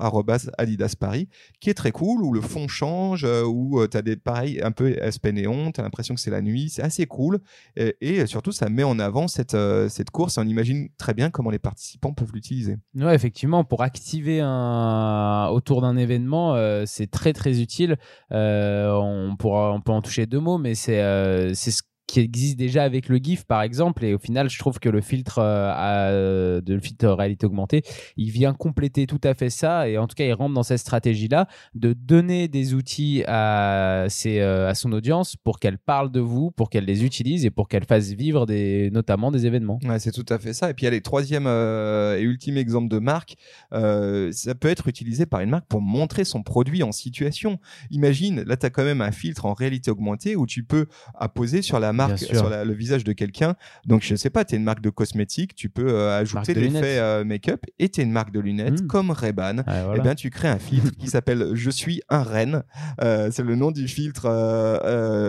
Adidas 0.58 0.94
Paris 0.98 1.28
qui 1.60 1.70
est 1.70 1.74
très 1.74 1.92
cool 1.92 2.22
où 2.22 2.32
le 2.32 2.40
fond 2.40 2.68
change, 2.68 3.26
où 3.46 3.86
tu 3.86 3.96
as 3.96 4.02
des 4.02 4.16
pareils 4.16 4.60
un 4.62 4.72
peu 4.72 4.96
aspect 5.00 5.32
néon, 5.32 5.72
tu 5.72 5.80
as 5.80 5.84
l'impression 5.84 6.14
que 6.14 6.20
c'est 6.20 6.30
la 6.30 6.42
nuit, 6.42 6.70
c'est 6.70 6.82
assez 6.82 7.06
cool. 7.06 7.40
Et, 7.76 8.26
surtout, 8.26 8.52
ça 8.52 8.68
met 8.68 8.84
en 8.84 8.98
avant 8.98 9.28
cette, 9.28 9.56
cette 9.88 10.10
course. 10.10 10.38
on 10.38 10.46
imagine 10.46 10.88
très 10.98 11.14
bien 11.14 11.30
comment 11.30 11.50
les 11.50 11.58
participants 11.58 12.12
peuvent 12.12 12.32
l'utiliser. 12.32 12.76
Ouais, 12.94 13.14
effectivement, 13.14 13.64
pour 13.64 13.82
activer 13.82 14.40
un 14.40 15.33
autour 15.50 15.80
d'un 15.80 15.96
événement, 15.96 16.54
euh, 16.54 16.84
c'est 16.86 17.10
très 17.10 17.32
très 17.32 17.60
utile. 17.60 17.96
Euh, 18.32 18.90
on, 18.92 19.36
pourra, 19.36 19.78
peut 19.84 19.92
en 19.92 20.02
toucher 20.02 20.26
deux 20.26 20.40
mots, 20.40 20.58
mais 20.58 20.74
c'est 20.74 21.02
euh, 21.02 21.54
c'est 21.54 21.70
ce 21.70 21.82
qui 22.14 22.20
existe 22.20 22.56
déjà 22.56 22.84
avec 22.84 23.08
le 23.08 23.16
GIF 23.16 23.44
par 23.44 23.62
exemple. 23.62 24.04
Et 24.04 24.14
au 24.14 24.18
final, 24.18 24.48
je 24.48 24.56
trouve 24.58 24.78
que 24.78 24.88
le 24.88 25.00
filtre 25.00 25.38
euh, 25.40 26.60
de 26.60 26.74
le 26.74 26.80
filtre 26.80 27.08
réalité 27.08 27.44
augmentée, 27.44 27.82
il 28.16 28.30
vient 28.30 28.54
compléter 28.54 29.08
tout 29.08 29.20
à 29.24 29.34
fait 29.34 29.50
ça. 29.50 29.88
Et 29.88 29.98
en 29.98 30.06
tout 30.06 30.14
cas, 30.14 30.24
il 30.24 30.32
rentre 30.32 30.54
dans 30.54 30.62
cette 30.62 30.78
stratégie-là 30.78 31.48
de 31.74 31.92
donner 31.92 32.46
des 32.46 32.72
outils 32.72 33.24
à, 33.26 34.06
ses, 34.08 34.38
euh, 34.38 34.68
à 34.68 34.74
son 34.74 34.92
audience 34.92 35.34
pour 35.34 35.58
qu'elle 35.58 35.76
parle 35.76 36.12
de 36.12 36.20
vous, 36.20 36.52
pour 36.52 36.70
qu'elle 36.70 36.84
les 36.84 37.04
utilise 37.04 37.44
et 37.44 37.50
pour 37.50 37.68
qu'elle 37.68 37.84
fasse 37.84 38.12
vivre 38.12 38.46
des, 38.46 38.90
notamment 38.92 39.32
des 39.32 39.46
événements. 39.46 39.80
C'est 39.98 40.12
tout 40.12 40.26
à 40.28 40.38
fait 40.38 40.52
ça. 40.52 40.70
Et 40.70 40.74
puis 40.74 40.84
il 40.84 40.86
y 40.86 40.88
a 40.88 40.92
les 40.92 41.00
troisième 41.00 41.48
et 41.48 42.20
ultime 42.20 42.56
exemple 42.56 42.88
de 42.88 43.00
marque. 43.00 43.34
ça 43.72 44.54
peut 44.54 44.68
être 44.68 44.86
utilisé 44.86 45.26
par 45.26 45.40
une 45.40 45.50
marque 45.50 45.66
pour 45.66 45.80
montrer 45.80 46.24
son 46.24 46.44
produit 46.44 46.84
en 46.84 46.92
situation. 46.92 47.58
Imagine, 47.90 48.42
là, 48.42 48.56
tu 48.56 48.66
as 48.66 48.70
quand 48.70 48.84
même 48.84 49.00
un 49.00 49.12
filtre 49.12 49.46
en 49.46 49.54
réalité 49.54 49.90
augmentée 49.90 50.36
où 50.36 50.46
tu 50.46 50.62
peux 50.62 50.86
apposer 51.14 51.60
sur 51.60 51.80
la 51.80 51.92
marque, 51.92 52.03
sur 52.16 52.50
le 52.50 52.72
visage 52.72 53.04
de 53.04 53.12
quelqu'un. 53.12 53.56
Donc, 53.86 54.02
je 54.02 54.14
sais 54.14 54.30
pas, 54.30 54.44
tu 54.44 54.54
es 54.54 54.58
une 54.58 54.64
marque 54.64 54.80
de 54.80 54.90
cosmétiques, 54.90 55.54
tu 55.54 55.68
peux 55.68 55.88
euh, 55.88 56.18
ajouter 56.18 56.54
l'effet 56.54 56.98
euh, 56.98 57.24
make-up 57.24 57.64
et 57.78 57.88
tu 57.88 58.00
es 58.00 58.04
une 58.04 58.12
marque 58.12 58.32
de 58.32 58.40
lunettes 58.40 58.82
hmm. 58.82 58.86
comme 58.86 59.10
Ray-Ban. 59.10 59.58
Et 59.58 59.62
eh 59.96 60.00
bien, 60.00 60.14
tu 60.14 60.30
crées 60.30 60.48
un 60.48 60.58
filtre 60.58 60.92
qui 60.98 61.08
s'appelle 61.08 61.50
Je 61.54 61.70
suis 61.70 62.02
un 62.08 62.22
reine. 62.22 62.62
Euh, 63.02 63.30
c'est 63.30 63.42
le 63.42 63.56
nom 63.56 63.70
du 63.70 63.88
filtre 63.88 64.28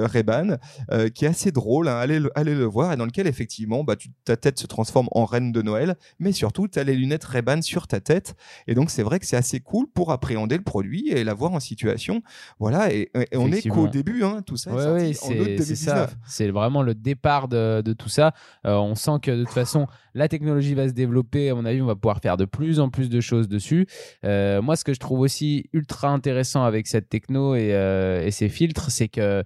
Ray-Ban 0.06 0.58
qui 1.14 1.26
est 1.26 1.30
assez 1.30 1.52
drôle. 1.52 1.88
Hein. 1.88 1.98
allez, 1.98 2.20
le, 2.20 2.32
allez 2.36 2.56
le 2.56 2.66
voir 2.66 2.94
et 2.94 2.98
dans 2.98 3.06
lequel, 3.06 3.28
effectivement, 3.28 3.84
bah, 3.84 3.96
tu, 3.96 4.10
ta 4.24 4.38
tête 4.38 4.60
se 4.60 4.68
transforme 4.68 5.08
en 5.12 5.26
reine 5.26 5.52
de 5.52 5.62
Noël, 5.62 5.96
mais 6.20 6.32
surtout, 6.32 6.68
tu 6.68 6.80
as 6.80 6.84
les 6.84 6.96
lunettes 6.96 7.24
Ray-Ban 7.24 7.62
sur 7.62 7.88
ta 7.88 8.00
tête. 8.00 8.36
Et 8.68 8.76
donc, 8.76 8.90
c'est 8.90 9.04
vrai 9.04 9.20
que 9.20 9.26
c'est 9.26 9.38
assez 9.38 9.60
cool 9.60 9.88
pour 9.94 10.12
appréhender 10.12 10.58
le 10.58 10.64
produit 10.64 11.10
et 11.10 11.24
l'avoir 11.24 11.54
en 11.54 11.60
situation. 11.60 12.22
Voilà, 12.60 12.94
et, 12.94 13.10
on 13.34 13.52
est 13.52 13.68
qu'au 13.68 13.88
début, 13.88 14.24
hein, 14.24 14.42
tout 14.46 14.58
ça. 14.58 14.94
oui, 14.94 15.14
c'est 15.14 15.76
ça. 15.76 16.10
C'est 16.28 16.48
vraiment 16.56 16.82
le 16.82 16.96
départ 16.96 17.48
de, 17.48 17.82
tout 17.98 18.10
ça. 18.10 18.34
Euh, 18.66 18.76
on 18.76 18.96
sent 18.96 19.20
que 19.22 19.32
de 19.32 19.44
toute 19.44 19.54
façon, 19.54 19.88
la 20.14 20.28
technologie 20.28 20.74
va 20.74 20.88
se 20.88 20.94
développer. 20.94 21.50
À 21.50 21.56
mon 21.56 21.66
avis, 21.66 21.82
on 21.82 21.86
va 21.86 21.96
pouvoir 21.96 22.20
faire 22.20 22.38
de 22.38 22.46
plus 22.46 22.80
en 22.80 22.90
plus 22.90 23.10
de 23.10 23.22
choses 23.22 23.48
dessus. 23.48 23.86
Euh, 24.24 24.62
moi, 24.62 24.76
ce 24.76 24.84
que 24.84 24.94
je 24.94 25.00
trouve 25.00 25.20
aussi 25.20 25.66
ultra 25.74 26.10
intéressant 26.10 26.64
avec 26.64 26.88
cette 26.88 27.10
techno 27.10 27.56
et, 27.56 27.74
euh, 27.74 28.26
et 28.26 28.32
ces 28.32 28.50
filtres, 28.50 28.90
c'est 28.90 29.10
que 29.10 29.44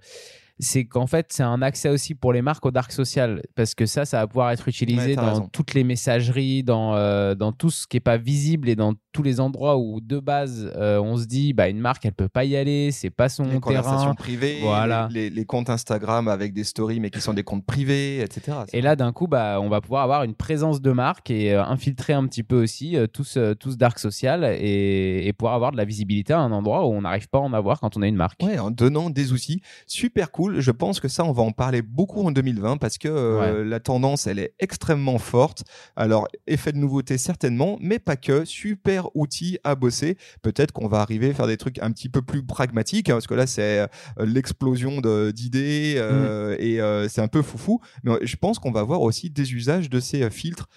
c'est 0.60 0.84
qu'en 0.84 1.06
fait, 1.06 1.26
c'est 1.30 1.42
un 1.42 1.62
accès 1.62 1.88
aussi 1.88 2.14
pour 2.14 2.32
les 2.32 2.42
marques 2.42 2.64
au 2.66 2.70
dark 2.70 2.92
social 2.92 3.42
parce 3.54 3.74
que 3.74 3.86
ça, 3.86 4.04
ça 4.04 4.18
va 4.18 4.26
pouvoir 4.26 4.50
être 4.50 4.68
utilisé 4.68 5.16
dans 5.16 5.40
toutes 5.48 5.74
les 5.74 5.84
messageries, 5.84 6.62
dans, 6.62 6.94
euh, 6.94 7.34
dans 7.34 7.52
tout 7.52 7.70
ce 7.70 7.86
qui 7.86 7.96
n'est 7.96 8.00
pas 8.00 8.18
visible 8.18 8.68
et 8.68 8.76
dans 8.76 8.94
tous 9.12 9.22
les 9.22 9.40
endroits 9.40 9.76
où 9.76 10.00
de 10.00 10.18
base 10.18 10.70
euh, 10.76 11.00
on 11.00 11.16
se 11.16 11.24
dit 11.24 11.52
bah 11.52 11.68
une 11.68 11.80
marque 11.80 12.04
elle 12.04 12.12
peut 12.12 12.28
pas 12.28 12.44
y 12.44 12.56
aller, 12.56 12.90
c'est 12.92 13.10
pas 13.10 13.28
son 13.28 13.44
les 13.44 13.60
terrain. 13.60 14.14
privées, 14.14 14.58
voilà. 14.62 15.08
Les, 15.10 15.30
les, 15.30 15.44
comptes 15.44 15.70
Instagram 15.70 16.28
avec 16.28 16.52
des 16.52 16.64
stories 16.64 17.00
mais 17.00 17.10
qui 17.10 17.20
sont 17.20 17.34
des 17.34 17.42
comptes 17.42 17.64
privés, 17.64 18.20
etc. 18.20 18.58
Et 18.72 18.80
là 18.80 18.96
d'un 18.96 19.12
coup 19.12 19.26
bah 19.26 19.58
on 19.60 19.68
va 19.68 19.80
pouvoir 19.80 20.02
avoir 20.02 20.22
une 20.22 20.34
présence 20.34 20.80
de 20.80 20.92
marque 20.92 21.30
et 21.30 21.52
euh, 21.52 21.64
infiltrer 21.64 22.12
un 22.12 22.26
petit 22.26 22.42
peu 22.42 22.62
aussi 22.62 22.96
tout, 23.12 23.24
ce, 23.24 23.54
tout 23.54 23.72
ce 23.72 23.76
dark 23.76 23.98
social 23.98 24.44
et, 24.44 25.26
et, 25.26 25.32
pouvoir 25.32 25.54
avoir 25.54 25.72
de 25.72 25.76
la 25.76 25.84
visibilité 25.84 26.32
à 26.32 26.38
un 26.38 26.52
endroit 26.52 26.86
où 26.86 26.92
on 26.92 27.02
n'arrive 27.02 27.28
pas 27.28 27.38
à 27.38 27.42
en 27.42 27.52
avoir 27.52 27.80
quand 27.80 27.96
on 27.96 28.02
a 28.02 28.06
une 28.06 28.16
marque. 28.16 28.42
Ouais, 28.42 28.58
en 28.58 28.70
donnant 28.70 29.10
des 29.10 29.32
outils 29.32 29.62
super 29.86 30.30
cool 30.30 30.60
je 30.60 30.70
pense 30.70 31.00
que 31.00 31.08
ça, 31.08 31.24
on 31.24 31.32
va 31.32 31.42
en 31.42 31.52
parler 31.52 31.82
beaucoup 31.82 32.22
en 32.26 32.30
2020 32.30 32.76
parce 32.76 32.98
que 32.98 33.08
euh, 33.08 33.64
la 33.64 33.80
tendance, 33.80 34.26
elle 34.26 34.38
est 34.38 34.54
extrêmement 34.58 35.18
forte. 35.18 35.64
Alors, 35.96 36.28
effet 36.46 36.72
de 36.72 36.78
nouveauté 36.78 37.18
certainement, 37.18 37.76
mais 37.80 37.98
pas 37.98 38.16
que. 38.16 38.44
Super 38.44 39.09
outil 39.14 39.58
à 39.64 39.74
bosser. 39.74 40.16
Peut-être 40.42 40.72
qu'on 40.72 40.88
va 40.88 41.00
arriver 41.00 41.30
à 41.30 41.34
faire 41.34 41.46
des 41.46 41.56
trucs 41.56 41.78
un 41.80 41.90
petit 41.92 42.08
peu 42.08 42.22
plus 42.22 42.42
pragmatiques, 42.42 43.10
hein, 43.10 43.14
parce 43.14 43.26
que 43.26 43.34
là, 43.34 43.46
c'est 43.46 43.80
euh, 43.80 43.86
l'explosion 44.18 45.00
d'idées 45.32 45.94
euh, 45.96 46.56
mm. 46.56 46.60
et 46.60 47.08
c'est 47.08 47.20
un 47.20 47.28
peu 47.28 47.42
foufou. 47.42 47.80
Mais 48.02 48.12
je 48.22 48.36
pense 48.36 48.58
qu'on 48.58 48.72
va 48.72 48.82
voir 48.82 49.02
aussi 49.02 49.30
des 49.30 49.52
usages 49.52 49.90
de 49.90 50.00
ces 50.00 50.28
filtres 50.30 50.68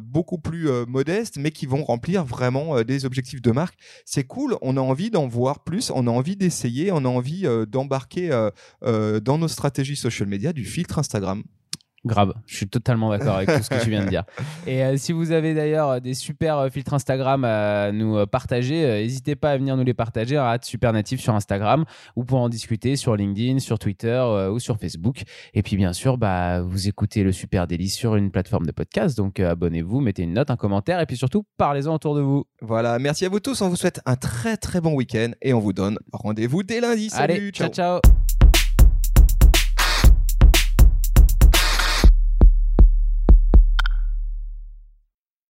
beaucoup 0.00 0.38
plus 0.38 0.68
modestes, 0.86 1.36
mais 1.38 1.50
qui 1.50 1.66
vont 1.66 1.84
remplir 1.84 2.24
vraiment 2.24 2.82
des 2.82 3.04
objectifs 3.04 3.42
de 3.42 3.50
marque. 3.50 3.78
C'est 4.04 4.24
cool. 4.24 4.56
On 4.62 4.76
a 4.76 4.80
envie 4.80 5.10
d'en 5.10 5.26
voir 5.26 5.64
plus. 5.64 5.90
On 5.94 6.06
a 6.06 6.10
envie 6.10 6.36
d'essayer. 6.36 6.92
On 6.92 7.04
a 7.04 7.08
envie 7.08 7.46
d'embarquer 7.68 8.28
dans 8.82 9.38
nos 9.38 9.48
stratégies 9.48 9.96
social 9.96 10.28
media 10.28 10.52
du 10.52 10.64
filtre 10.64 10.98
Instagram. 10.98 11.42
Grave, 12.04 12.34
je 12.46 12.56
suis 12.56 12.68
totalement 12.68 13.10
d'accord 13.10 13.36
avec 13.36 13.48
tout 13.48 13.62
ce 13.62 13.70
que 13.70 13.82
tu 13.82 13.90
viens 13.90 14.04
de 14.04 14.10
dire. 14.10 14.24
Et 14.66 14.82
euh, 14.82 14.96
si 14.96 15.12
vous 15.12 15.30
avez 15.30 15.54
d'ailleurs 15.54 15.88
euh, 15.88 16.00
des 16.00 16.14
super 16.14 16.58
euh, 16.58 16.68
filtres 16.68 16.94
Instagram 16.94 17.44
à 17.44 17.92
nous 17.92 18.26
partager, 18.26 18.84
n'hésitez 19.02 19.36
pas 19.36 19.52
à 19.52 19.56
venir 19.56 19.76
nous 19.76 19.84
les 19.84 19.94
partager 19.94 20.36
à 20.36 20.58
Super 20.60 20.92
Natif 20.92 21.20
sur 21.20 21.34
Instagram 21.34 21.84
ou 22.16 22.24
pour 22.24 22.40
en 22.40 22.48
discuter 22.48 22.96
sur 22.96 23.14
LinkedIn, 23.14 23.60
sur 23.60 23.78
Twitter 23.78 24.20
ou 24.50 24.58
sur 24.58 24.78
Facebook. 24.78 25.22
Et 25.54 25.62
puis 25.62 25.76
bien 25.76 25.92
sûr, 25.92 26.18
bah, 26.18 26.60
vous 26.62 26.88
écoutez 26.88 27.22
le 27.22 27.30
Super 27.30 27.68
Daily 27.68 27.88
sur 27.88 28.16
une 28.16 28.30
plateforme 28.32 28.66
de 28.66 28.72
podcast, 28.72 29.16
donc 29.16 29.38
abonnez-vous, 29.38 30.00
mettez 30.00 30.22
une 30.22 30.34
note, 30.34 30.50
un 30.50 30.56
commentaire 30.56 31.00
et 31.00 31.06
puis 31.06 31.16
surtout 31.16 31.44
parlez-en 31.56 31.94
autour 31.94 32.16
de 32.16 32.20
vous. 32.20 32.44
Voilà, 32.60 32.98
merci 32.98 33.24
à 33.26 33.28
vous 33.28 33.40
tous, 33.40 33.60
on 33.62 33.68
vous 33.68 33.76
souhaite 33.76 34.00
un 34.06 34.16
très 34.16 34.56
très 34.56 34.80
bon 34.80 34.94
week-end 34.94 35.30
et 35.40 35.54
on 35.54 35.60
vous 35.60 35.72
donne 35.72 35.98
rendez-vous 36.12 36.62
dès 36.62 36.80
lundi. 36.80 37.10
Salut, 37.10 37.34
Allez, 37.34 37.50
ciao. 37.52 37.68
ciao. 37.68 38.00